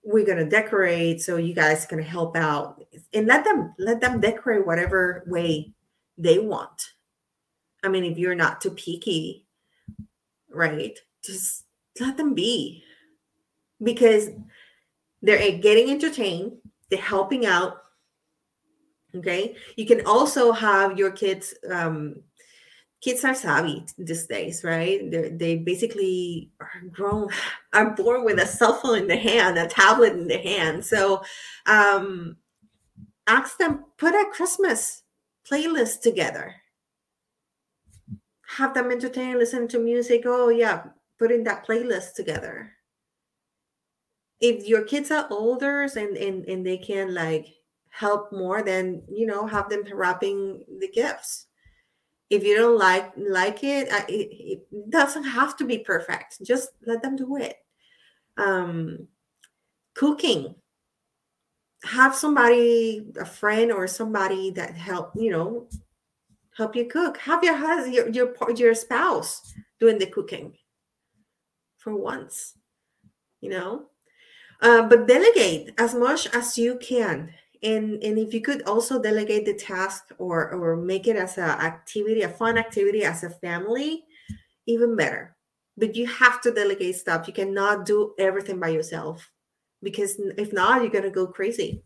we're 0.04 0.26
to 0.26 0.46
decorate 0.46 1.22
so 1.22 1.38
you 1.38 1.54
guys 1.54 1.86
can 1.86 2.00
help 2.00 2.36
out. 2.36 2.82
And 3.14 3.28
let 3.28 3.44
them 3.44 3.74
let 3.78 4.02
them 4.02 4.20
decorate 4.20 4.66
whatever 4.66 5.24
way 5.28 5.74
they 6.17 6.39
want. 6.39 6.93
I 7.84 7.89
mean, 7.89 8.04
if 8.06 8.17
you're 8.17 8.36
not 8.36 8.62
too 8.62 8.71
picky, 8.71 9.45
right? 10.49 10.97
Just 11.23 11.65
let 11.99 12.17
them 12.17 12.34
be 12.34 12.84
because 13.82 14.30
they're 15.21 15.58
getting 15.58 15.89
entertained, 15.89 16.54
they're 16.89 16.99
helping 16.99 17.45
out. 17.45 17.78
Okay. 19.15 19.56
You 19.76 19.86
can 19.86 20.06
also 20.06 20.52
have 20.52 20.97
your 20.97 21.12
kids, 21.12 21.54
um, 21.69 22.15
kids 23.02 23.23
are 23.23 23.36
savvy 23.36 23.86
these 23.97 24.26
days, 24.26 24.63
right? 24.63 25.10
They're, 25.12 25.30
they 25.30 25.58
basically 25.58 26.52
are 26.60 26.82
grown, 26.91 27.30
are 27.73 27.91
born 27.91 28.26
with 28.26 28.39
a 28.39 28.47
cell 28.47 28.76
phone 28.76 28.99
in 28.99 29.08
the 29.08 29.17
hand, 29.17 29.58
a 29.58 29.67
tablet 29.67 30.13
in 30.13 30.28
the 30.28 30.38
hand. 30.38 30.86
So 30.86 31.23
um, 31.65 32.38
ask 33.28 33.58
them, 33.58 33.86
put 33.97 34.13
a 34.15 34.26
Christmas 34.32 35.03
playlist 35.50 36.02
together. 36.02 36.56
Have 38.58 38.74
them 38.74 38.92
entertain, 38.92 39.38
listen 39.38 39.68
to 39.70 39.80
music. 39.80 40.24
Oh, 40.26 40.50
yeah, 40.50 40.84
putting 41.20 41.44
that 41.46 41.66
playlist 41.66 42.14
together. 42.14 42.72
If 44.40 44.68
your 44.68 44.84
kids 44.84 45.10
are 45.10 45.28
older 45.30 45.84
and, 45.84 46.18
and, 46.18 46.46
and 46.46 46.66
they 46.66 46.78
can 46.78 47.14
like 47.14 47.48
help 47.90 48.32
more, 48.32 48.62
then 48.62 49.04
you 49.10 49.26
know, 49.26 49.48
have 49.48 49.70
them 49.70 49.84
wrapping 49.94 50.66
the 50.80 50.90
gifts. 50.90 51.48
If 52.30 52.44
you 52.44 52.56
don't 52.58 52.78
like 52.78 53.12
like 53.16 53.64
it, 53.64 53.88
it, 54.10 54.62
it 54.70 54.90
doesn't 54.90 55.24
have 55.24 55.56
to 55.58 55.66
be 55.66 55.80
perfect. 55.80 56.44
Just 56.44 56.70
let 56.86 57.02
them 57.02 57.16
do 57.16 57.38
it. 57.38 57.56
Um, 58.38 59.08
cooking 59.94 60.56
have 61.84 62.15
somebody, 62.15 63.06
a 63.19 63.26
friend 63.26 63.72
or 63.72 63.88
somebody 63.88 64.52
that 64.52 64.76
help, 64.76 65.12
you 65.15 65.32
know, 65.32 65.67
help 66.56 66.76
you 66.76 66.86
cook. 66.86 67.17
Have 67.17 67.43
your 67.43 67.56
husband, 67.56 67.93
your 67.93 68.10
your 68.10 68.34
your 68.56 68.76
spouse 68.76 69.54
doing 69.80 69.98
the 69.98 70.08
cooking 70.08 70.54
for 71.78 71.96
once, 71.96 72.56
you 73.41 73.50
know. 73.50 73.88
Uh, 74.62 74.88
but 74.88 75.08
delegate 75.08 75.74
as 75.78 75.93
much 75.93 76.28
as 76.34 76.58
you 76.58 76.78
can, 76.78 77.30
and 77.63 78.02
and 78.02 78.17
if 78.17 78.34
you 78.34 78.39
could 78.39 78.62
also 78.63 79.02
delegate 79.02 79.46
the 79.46 79.54
task 79.54 80.06
or 80.17 80.52
or 80.52 80.78
make 80.78 81.08
it 81.08 81.17
as 81.17 81.38
a 81.38 81.41
activity, 81.41 82.22
a 82.22 82.30
fun 82.30 82.58
activity 82.58 83.04
as 83.04 83.24
a 83.24 83.30
family, 83.30 84.06
even 84.67 84.96
better. 84.96 85.36
But 85.76 85.96
you 85.96 86.08
have 86.08 86.39
to 86.41 86.52
delegate 86.52 86.96
stuff. 86.96 87.28
You 87.28 87.34
cannot 87.34 87.86
do 87.86 88.13
everything 88.19 88.60
by 88.60 88.69
yourself 88.69 89.33
because 89.84 90.19
if 90.38 90.54
not, 90.54 90.82
you're 90.82 90.91
going 90.91 91.04
to 91.04 91.12
go 91.12 91.28
crazy. 91.28 91.84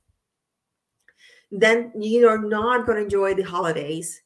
then 1.51 1.91
you're 1.97 2.41
not 2.41 2.85
going 2.85 2.97
to 2.97 3.03
enjoy 3.03 3.33
the 3.33 3.43
holidays. 3.43 4.21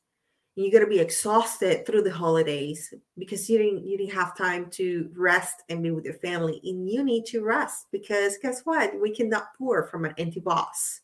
You're 0.56 0.72
going 0.72 0.84
to 0.84 0.90
be 0.90 1.00
exhausted 1.00 1.86
through 1.86 2.02
the 2.04 2.12
holidays 2.12 2.94
because 3.18 3.50
you 3.50 3.58
didn't 3.58 3.86
you 3.86 3.98
didn't 3.98 4.14
have 4.14 4.38
time 4.38 4.70
to 4.72 5.10
rest 5.16 5.64
and 5.70 5.82
be 5.82 5.92
with 5.92 6.04
your 6.06 6.16
family 6.16 6.60
and 6.64 6.90
you 6.90 7.04
need 7.04 7.26
to 7.28 7.42
rest 7.42 7.88
because 7.92 8.38
guess 8.42 8.62
what? 8.66 9.00
We 9.00 9.16
cannot 9.16 9.56
pour 9.58 9.88
from 9.88 10.06
an 10.06 10.14
empty 10.18 10.42
boss 10.42 11.02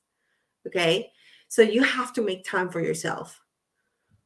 okay? 0.68 1.12
So 1.48 1.62
you 1.62 1.84
have 1.84 2.14
to 2.14 2.22
make 2.22 2.46
time 2.46 2.70
for 2.70 2.82
yourself. 2.82 3.42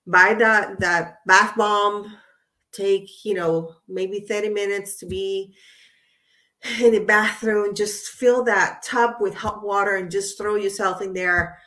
Buy 0.07 0.33
that 0.33 0.79
that 0.79 1.19
bath 1.25 1.55
bomb. 1.55 2.17
Take 2.73 3.23
you 3.23 3.35
know 3.35 3.75
maybe 3.87 4.21
30 4.21 4.49
minutes 4.49 4.95
to 4.97 5.05
be 5.05 5.53
in 6.79 6.91
the 6.91 6.99
bathroom 6.99 7.73
just 7.73 8.09
fill 8.09 8.43
that 8.43 8.83
tub 8.83 9.15
with 9.19 9.33
hot 9.33 9.63
water 9.63 9.95
and 9.95 10.11
just 10.11 10.37
throw 10.37 10.55
yourself 10.55 11.01
in 11.01 11.13
there 11.13 11.57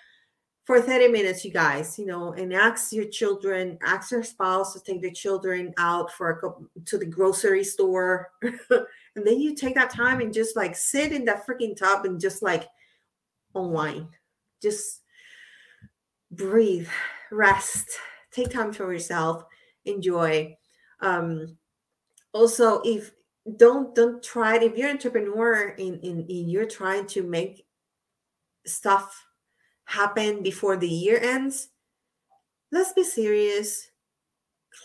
for 0.64 0.80
30 0.80 1.08
minutes 1.08 1.44
you 1.44 1.50
guys 1.50 1.98
you 1.98 2.06
know 2.06 2.32
and 2.34 2.54
ask 2.54 2.92
your 2.92 3.04
children 3.06 3.76
ask 3.82 4.12
your 4.12 4.22
spouse 4.22 4.72
to 4.72 4.80
take 4.80 5.02
the 5.02 5.10
children 5.10 5.74
out 5.78 6.12
for 6.12 6.30
a 6.30 6.40
couple 6.40 6.66
to 6.84 6.98
the 6.98 7.06
grocery 7.06 7.64
store. 7.64 8.30
And 9.16 9.24
then 9.26 9.40
you 9.40 9.54
take 9.54 9.76
that 9.76 9.90
time 9.90 10.20
and 10.20 10.34
just 10.34 10.56
like 10.56 10.74
sit 10.74 11.12
in 11.12 11.24
that 11.26 11.46
freaking 11.46 11.76
tub 11.76 12.04
and 12.04 12.20
just 12.20 12.42
like 12.42 12.66
unwind. 13.54 14.08
Just 14.60 15.02
breathe 16.32 16.88
rest 17.30 17.88
take 18.32 18.50
time 18.50 18.72
for 18.72 18.92
yourself 18.92 19.44
enjoy. 19.84 20.56
Um 21.00 21.56
also 22.32 22.80
if 22.84 23.12
don't 23.56 23.94
don't 23.94 24.22
try 24.22 24.56
it 24.56 24.62
if 24.62 24.76
you're 24.76 24.88
an 24.88 24.96
entrepreneur 24.96 25.74
and, 25.78 26.02
and 26.02 26.30
you're 26.30 26.66
trying 26.66 27.06
to 27.08 27.22
make 27.22 27.66
stuff 28.66 29.26
happen 29.84 30.42
before 30.42 30.76
the 30.76 30.88
year 30.88 31.18
ends, 31.20 31.68
let's 32.72 32.92
be 32.92 33.04
serious. 33.04 33.88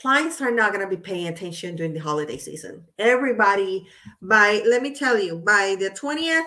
Clients 0.01 0.41
are 0.41 0.51
not 0.51 0.71
going 0.71 0.87
to 0.87 0.95
be 0.95 1.01
paying 1.01 1.27
attention 1.27 1.75
during 1.75 1.93
the 1.93 1.99
holiday 1.99 2.37
season. 2.37 2.83
Everybody, 2.99 3.87
by 4.21 4.61
let 4.67 4.81
me 4.81 4.93
tell 4.93 5.17
you, 5.17 5.37
by 5.37 5.75
the 5.79 5.89
20th, 5.89 6.43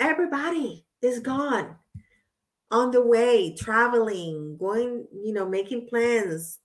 everybody 0.00 0.86
is 1.02 1.20
gone 1.20 1.76
on 2.70 2.90
the 2.90 3.04
way, 3.04 3.54
traveling, 3.54 4.56
going, 4.58 5.06
you 5.12 5.32
know, 5.32 5.48
making 5.48 5.86
plans. 5.86 6.58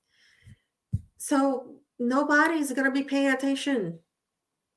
So 1.17 1.75
nobody 1.99 2.55
is 2.55 2.71
going 2.71 2.85
to 2.85 2.91
be 2.91 3.03
paying 3.03 3.31
attention 3.31 3.99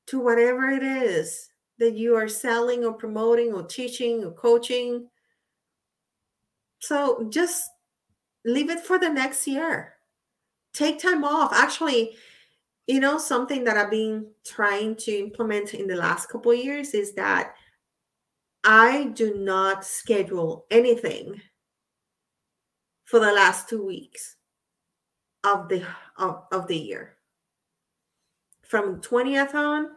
to 0.09 0.19
whatever 0.19 0.69
it 0.69 0.83
is 0.83 1.49
that 1.77 1.95
you 1.95 2.15
are 2.15 2.27
selling 2.27 2.83
or 2.83 2.93
promoting 2.93 3.53
or 3.53 3.63
teaching 3.63 4.23
or 4.23 4.31
coaching 4.31 5.07
so 6.79 7.27
just 7.29 7.63
leave 8.45 8.69
it 8.69 8.79
for 8.79 8.97
the 8.97 9.09
next 9.09 9.47
year. 9.47 9.93
Take 10.73 10.99
time 10.99 11.23
off. 11.23 11.51
Actually, 11.53 12.15
you 12.87 12.99
know, 12.99 13.17
something 13.17 13.63
that 13.65 13.77
I've 13.77 13.91
been 13.91 14.27
trying 14.45 14.95
to 14.97 15.11
implement 15.11 15.73
in 15.73 15.87
the 15.87 15.95
last 15.95 16.29
couple 16.29 16.53
years 16.53 16.93
is 16.93 17.13
that 17.13 17.53
I 18.63 19.11
do 19.13 19.35
not 19.35 19.85
schedule 19.85 20.65
anything 20.71 21.41
for 23.05 23.19
the 23.19 23.31
last 23.31 23.69
two 23.69 23.85
weeks 23.85 24.35
of 25.43 25.69
the 25.69 25.83
of, 26.17 26.43
of 26.51 26.67
the 26.67 26.77
year. 26.77 27.15
From 28.63 29.01
20th 29.01 29.55
on, 29.55 29.89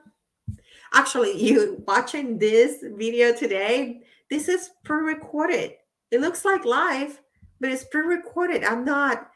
actually, 0.92 1.40
you 1.42 1.83
watching 1.87 2.38
this 2.38 2.85
video 2.96 3.35
today, 3.35 4.02
this 4.31 4.48
is 4.48 4.70
pre-recorded 4.85 5.72
it 6.12 6.20
looks 6.20 6.44
like 6.44 6.66
live, 6.66 7.20
but 7.59 7.70
it's 7.70 7.85
pre 7.85 8.02
recorded. 8.02 8.62
I'm 8.62 8.85
not 8.85 9.31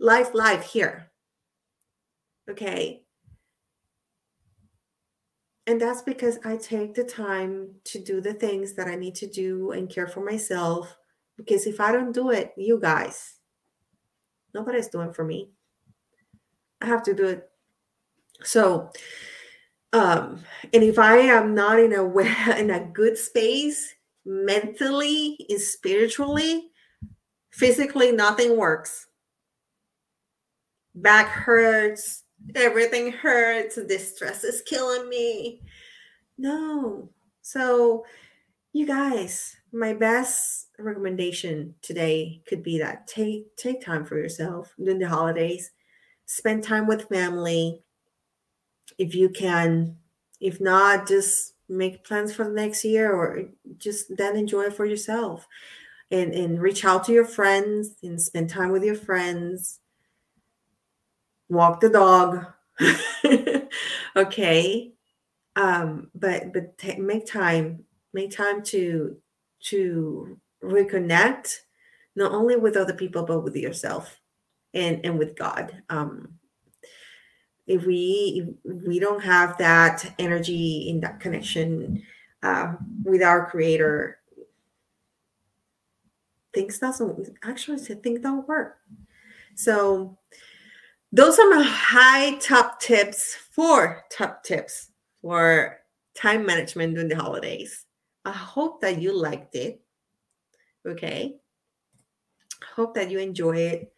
live, 0.00 0.34
live 0.34 0.64
here. 0.64 1.12
Okay. 2.50 3.02
And 5.66 5.78
that's 5.78 6.00
because 6.00 6.38
I 6.42 6.56
take 6.56 6.94
the 6.94 7.04
time 7.04 7.74
to 7.84 7.98
do 7.98 8.22
the 8.22 8.32
things 8.32 8.72
that 8.74 8.88
I 8.88 8.94
need 8.94 9.14
to 9.16 9.26
do 9.26 9.72
and 9.72 9.90
care 9.90 10.06
for 10.06 10.24
myself. 10.24 10.96
Because 11.36 11.66
if 11.66 11.80
I 11.80 11.92
don't 11.92 12.12
do 12.12 12.30
it, 12.30 12.54
you 12.56 12.80
guys, 12.80 13.34
nobody's 14.54 14.88
doing 14.88 15.12
for 15.12 15.24
me. 15.24 15.50
I 16.80 16.86
have 16.86 17.02
to 17.02 17.14
do 17.14 17.26
it. 17.26 17.50
So, 18.42 18.90
um, 19.92 20.42
and 20.72 20.82
if 20.82 20.98
I 20.98 21.18
am 21.18 21.54
not 21.54 21.78
in 21.78 21.92
a 21.92 22.04
in 22.58 22.70
a 22.70 22.86
good 22.92 23.16
space, 23.16 23.94
mentally 24.24 25.36
and 25.48 25.60
spiritually, 25.60 26.70
physically, 27.50 28.12
nothing 28.12 28.56
works. 28.56 29.06
Back 30.94 31.28
hurts, 31.28 32.24
everything 32.54 33.12
hurts, 33.12 33.76
this 33.76 34.14
stress 34.14 34.44
is 34.44 34.62
killing 34.62 35.08
me. 35.08 35.62
No. 36.38 37.10
So, 37.42 38.04
you 38.72 38.86
guys, 38.86 39.56
my 39.72 39.92
best 39.94 40.68
recommendation 40.78 41.74
today 41.82 42.42
could 42.46 42.62
be 42.62 42.78
that 42.78 43.06
take 43.06 43.54
take 43.56 43.80
time 43.80 44.04
for 44.04 44.18
yourself 44.18 44.74
during 44.82 44.98
the 44.98 45.08
holidays. 45.08 45.70
Spend 46.26 46.64
time 46.64 46.86
with 46.86 47.08
family 47.08 47.82
if 48.98 49.14
you 49.14 49.28
can. 49.28 49.96
If 50.40 50.60
not, 50.60 51.08
just 51.08 51.54
make 51.68 52.04
plans 52.04 52.34
for 52.34 52.44
the 52.44 52.50
next 52.50 52.84
year 52.84 53.12
or 53.12 53.44
just 53.78 54.16
then 54.16 54.36
enjoy 54.36 54.62
it 54.64 54.74
for 54.74 54.84
yourself. 54.84 55.46
And 56.10 56.32
and 56.34 56.60
reach 56.60 56.84
out 56.84 57.04
to 57.04 57.12
your 57.12 57.24
friends 57.24 57.96
and 58.02 58.20
spend 58.20 58.50
time 58.50 58.70
with 58.70 58.84
your 58.84 58.94
friends. 58.94 59.80
Walk 61.48 61.80
the 61.80 61.88
dog. 61.88 62.46
Okay. 64.16 64.92
Um 65.56 66.10
but 66.14 66.52
but 66.52 66.78
t- 66.78 66.96
make 66.96 67.26
time 67.26 67.84
make 68.14 68.30
time 68.30 68.62
to 68.64 69.16
to 69.64 70.40
reconnect 70.62 71.54
not 72.14 72.32
only 72.32 72.56
with 72.56 72.76
other 72.76 72.94
people 72.94 73.24
but 73.24 73.40
with 73.40 73.56
yourself 73.56 74.18
and 74.72 75.04
and 75.04 75.18
with 75.18 75.36
god. 75.36 75.82
Um 75.90 76.35
if 77.66 77.84
we 77.84 78.54
if 78.64 78.82
we 78.86 78.98
don't 78.98 79.22
have 79.22 79.58
that 79.58 80.14
energy 80.18 80.88
in 80.88 81.00
that 81.00 81.20
connection 81.20 82.02
uh, 82.42 82.74
with 83.02 83.22
our 83.22 83.50
creator 83.50 84.18
things 86.54 86.78
doesn't 86.78 87.28
actually 87.44 87.78
things 87.78 88.20
don't 88.20 88.48
work. 88.48 88.78
So 89.54 90.16
those 91.12 91.38
are 91.38 91.50
my 91.50 91.62
high 91.62 92.36
top 92.36 92.80
tips 92.80 93.34
for 93.34 94.04
top 94.10 94.42
tips 94.44 94.90
for 95.20 95.78
time 96.14 96.46
management 96.46 96.94
during 96.94 97.08
the 97.08 97.16
holidays. 97.16 97.84
I 98.24 98.32
hope 98.32 98.80
that 98.80 99.00
you 99.00 99.12
liked 99.12 99.54
it 99.54 99.80
okay? 100.86 101.36
Hope 102.74 102.94
that 102.94 103.10
you 103.10 103.18
enjoy 103.18 103.56
it 103.56 103.92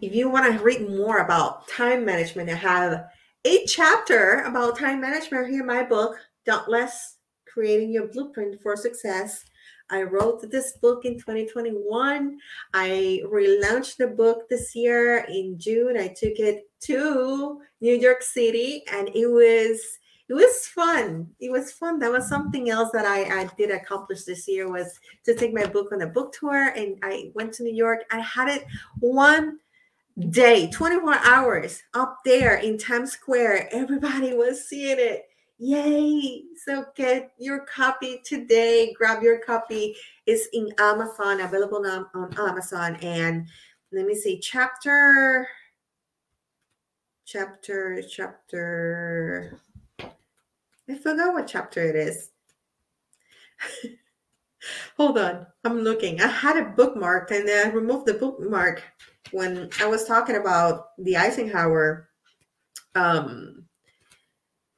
if 0.00 0.14
you 0.14 0.28
want 0.30 0.52
to 0.52 0.64
read 0.64 0.88
more 0.88 1.18
about 1.18 1.68
time 1.68 2.04
management, 2.04 2.50
I 2.50 2.54
have 2.54 3.04
a 3.44 3.64
chapter 3.66 4.40
about 4.46 4.78
time 4.78 5.00
management 5.00 5.48
here 5.48 5.60
in 5.60 5.66
my 5.66 5.82
book, 5.82 6.16
Dauntless 6.46 7.16
Creating 7.46 7.92
Your 7.92 8.08
Blueprint 8.08 8.60
for 8.62 8.76
Success. 8.76 9.44
I 9.90 10.02
wrote 10.02 10.50
this 10.50 10.78
book 10.78 11.04
in 11.04 11.14
2021. 11.14 12.38
I 12.72 13.22
relaunched 13.26 13.98
the 13.98 14.06
book 14.06 14.48
this 14.48 14.74
year 14.74 15.26
in 15.28 15.58
June. 15.58 15.98
I 15.98 16.08
took 16.08 16.38
it 16.38 16.70
to 16.84 17.60
New 17.80 17.94
York 17.94 18.22
City 18.22 18.82
and 18.90 19.08
it 19.14 19.26
was 19.26 19.80
it 20.26 20.32
was 20.32 20.66
fun. 20.68 21.28
It 21.38 21.52
was 21.52 21.70
fun. 21.70 21.98
That 21.98 22.10
was 22.10 22.26
something 22.26 22.70
else 22.70 22.88
that 22.94 23.04
I, 23.04 23.42
I 23.42 23.50
did 23.58 23.70
accomplish 23.70 24.24
this 24.24 24.48
year 24.48 24.72
was 24.72 24.98
to 25.26 25.34
take 25.34 25.52
my 25.52 25.66
book 25.66 25.92
on 25.92 26.00
a 26.00 26.06
book 26.06 26.32
tour 26.32 26.68
and 26.68 26.98
I 27.02 27.30
went 27.34 27.52
to 27.54 27.62
New 27.62 27.74
York. 27.74 28.04
I 28.10 28.20
had 28.20 28.48
it 28.48 28.64
one 29.00 29.58
day, 30.30 30.70
24 30.70 31.14
hours 31.24 31.82
up 31.94 32.18
there 32.24 32.56
in 32.56 32.78
Times 32.78 33.12
Square. 33.12 33.68
Everybody 33.72 34.34
was 34.34 34.68
seeing 34.68 34.98
it. 34.98 35.24
Yay! 35.58 36.42
So 36.64 36.84
get 36.96 37.32
your 37.38 37.60
copy 37.60 38.20
today. 38.24 38.92
Grab 38.96 39.22
your 39.22 39.38
copy. 39.38 39.96
It's 40.26 40.48
in 40.52 40.72
Amazon, 40.78 41.40
available 41.40 41.84
on, 41.86 42.06
on 42.14 42.34
Amazon. 42.38 42.96
And 42.96 43.48
let 43.92 44.06
me 44.06 44.14
see, 44.14 44.38
chapter, 44.40 45.48
chapter, 47.24 48.02
chapter. 48.02 49.58
I 50.00 50.94
forgot 50.96 51.32
what 51.32 51.46
chapter 51.46 51.82
it 51.82 51.96
is. 51.96 52.30
Hold 54.96 55.18
on, 55.18 55.46
I'm 55.64 55.80
looking. 55.80 56.20
I 56.20 56.26
had 56.26 56.56
a 56.56 56.70
bookmark 56.70 57.30
and 57.30 57.46
then 57.46 57.68
I 57.68 57.70
removed 57.70 58.06
the 58.06 58.14
bookmark 58.14 58.82
when 59.30 59.70
I 59.80 59.86
was 59.86 60.04
talking 60.04 60.36
about 60.36 60.88
the 60.98 61.16
Eisenhower, 61.16 62.08
um, 62.94 63.64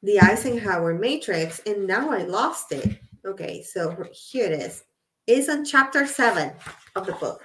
the 0.03 0.21
Eisenhower 0.21 0.95
matrix, 0.95 1.61
and 1.67 1.87
now 1.87 2.11
I 2.11 2.23
lost 2.23 2.73
it. 2.73 2.99
Okay, 3.25 3.63
so 3.63 4.05
here 4.13 4.47
it 4.47 4.61
is. 4.61 4.85
It's 5.27 5.49
on 5.49 5.65
chapter 5.65 6.07
seven 6.07 6.53
of 6.95 7.07
the 7.07 7.13
book, 7.15 7.43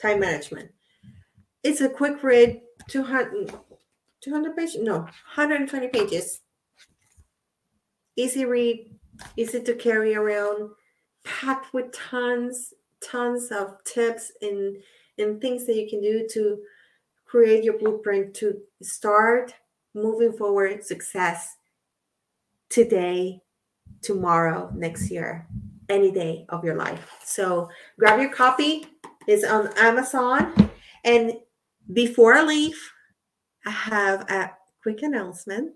Time 0.00 0.20
Management. 0.20 0.70
It's 1.64 1.80
a 1.80 1.88
quick 1.88 2.22
read, 2.22 2.60
200, 2.88 3.52
200 4.20 4.56
pages, 4.56 4.82
no, 4.82 4.98
120 4.98 5.88
pages. 5.88 6.40
Easy 8.16 8.44
read, 8.44 8.94
easy 9.36 9.62
to 9.62 9.74
carry 9.74 10.14
around, 10.14 10.70
packed 11.24 11.72
with 11.72 11.92
tons, 11.92 12.74
tons 13.00 13.50
of 13.50 13.82
tips 13.84 14.32
and, 14.42 14.76
and 15.18 15.40
things 15.40 15.66
that 15.66 15.76
you 15.76 15.88
can 15.88 16.00
do 16.00 16.26
to 16.32 16.58
create 17.26 17.64
your 17.64 17.78
blueprint 17.78 18.34
to 18.34 18.58
start 18.82 19.54
moving 19.94 20.32
forward 20.32 20.84
success 20.84 21.56
today, 22.68 23.42
tomorrow, 24.02 24.70
next 24.74 25.10
year, 25.10 25.46
any 25.88 26.10
day 26.10 26.46
of 26.48 26.64
your 26.64 26.76
life. 26.76 27.10
So 27.24 27.68
grab 27.98 28.20
your 28.20 28.30
copy. 28.30 28.86
It's 29.26 29.44
on 29.44 29.68
Amazon. 29.78 30.70
And 31.04 31.34
before 31.92 32.34
I 32.34 32.42
leave, 32.42 32.78
I 33.66 33.70
have 33.70 34.30
a 34.30 34.52
quick 34.82 35.02
announcement. 35.02 35.74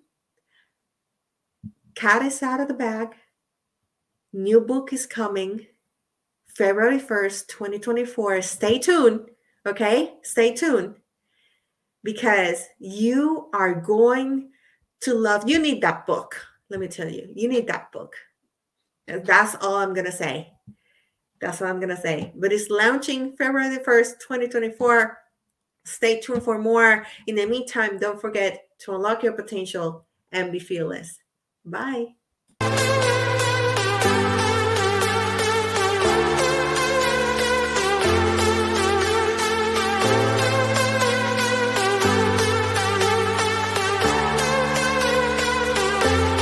Cat 1.95 2.23
is 2.23 2.43
out 2.43 2.61
of 2.61 2.69
the 2.69 2.75
bag. 2.75 3.09
New 4.33 4.61
book 4.61 4.93
is 4.93 5.07
coming 5.07 5.67
February 6.57 6.99
1st, 6.99 7.49
2024. 7.49 8.43
Stay 8.43 8.79
tuned. 8.79 9.29
Okay? 9.67 10.15
Stay 10.23 10.55
tuned. 10.55 10.97
Because 12.03 12.67
you 12.79 13.49
are 13.55 13.75
going 13.75 14.51
to 15.03 15.15
love 15.15 15.49
you 15.49 15.59
need 15.59 15.83
that 15.83 16.07
book. 16.07 16.41
Let 16.71 16.81
me 16.81 16.89
tell 16.89 17.09
you 17.09 17.29
you 17.35 17.49
need 17.49 17.67
that 17.69 17.93
book. 17.93 18.15
And 19.07 19.25
that's 19.27 19.55
all 19.57 19.77
i'm 19.77 19.95
going 19.95 20.07
to 20.07 20.13
say. 20.13 20.53
That's 21.41 21.61
all 21.61 21.69
i'm 21.69 21.79
going 21.81 21.95
to 21.95 21.97
say. 21.97 22.33
But 22.37 22.53
it's 22.53 22.71
launching 22.71 23.37
february 23.37 23.79
1st 23.79 24.21
2024 24.21 25.19
stay 25.85 26.21
tuned 26.21 26.43
for 26.43 26.59
more. 26.59 27.05
In 27.27 27.35
the 27.35 27.47
meantime 27.47 27.99
don't 27.99 28.21
forget 28.21 28.69
to 28.81 28.95
unlock 28.95 29.23
your 29.23 29.33
potential 29.33 30.07
and 30.33 30.51
be 30.51 30.59
fearless. 30.59 31.19
Bye 31.65 32.15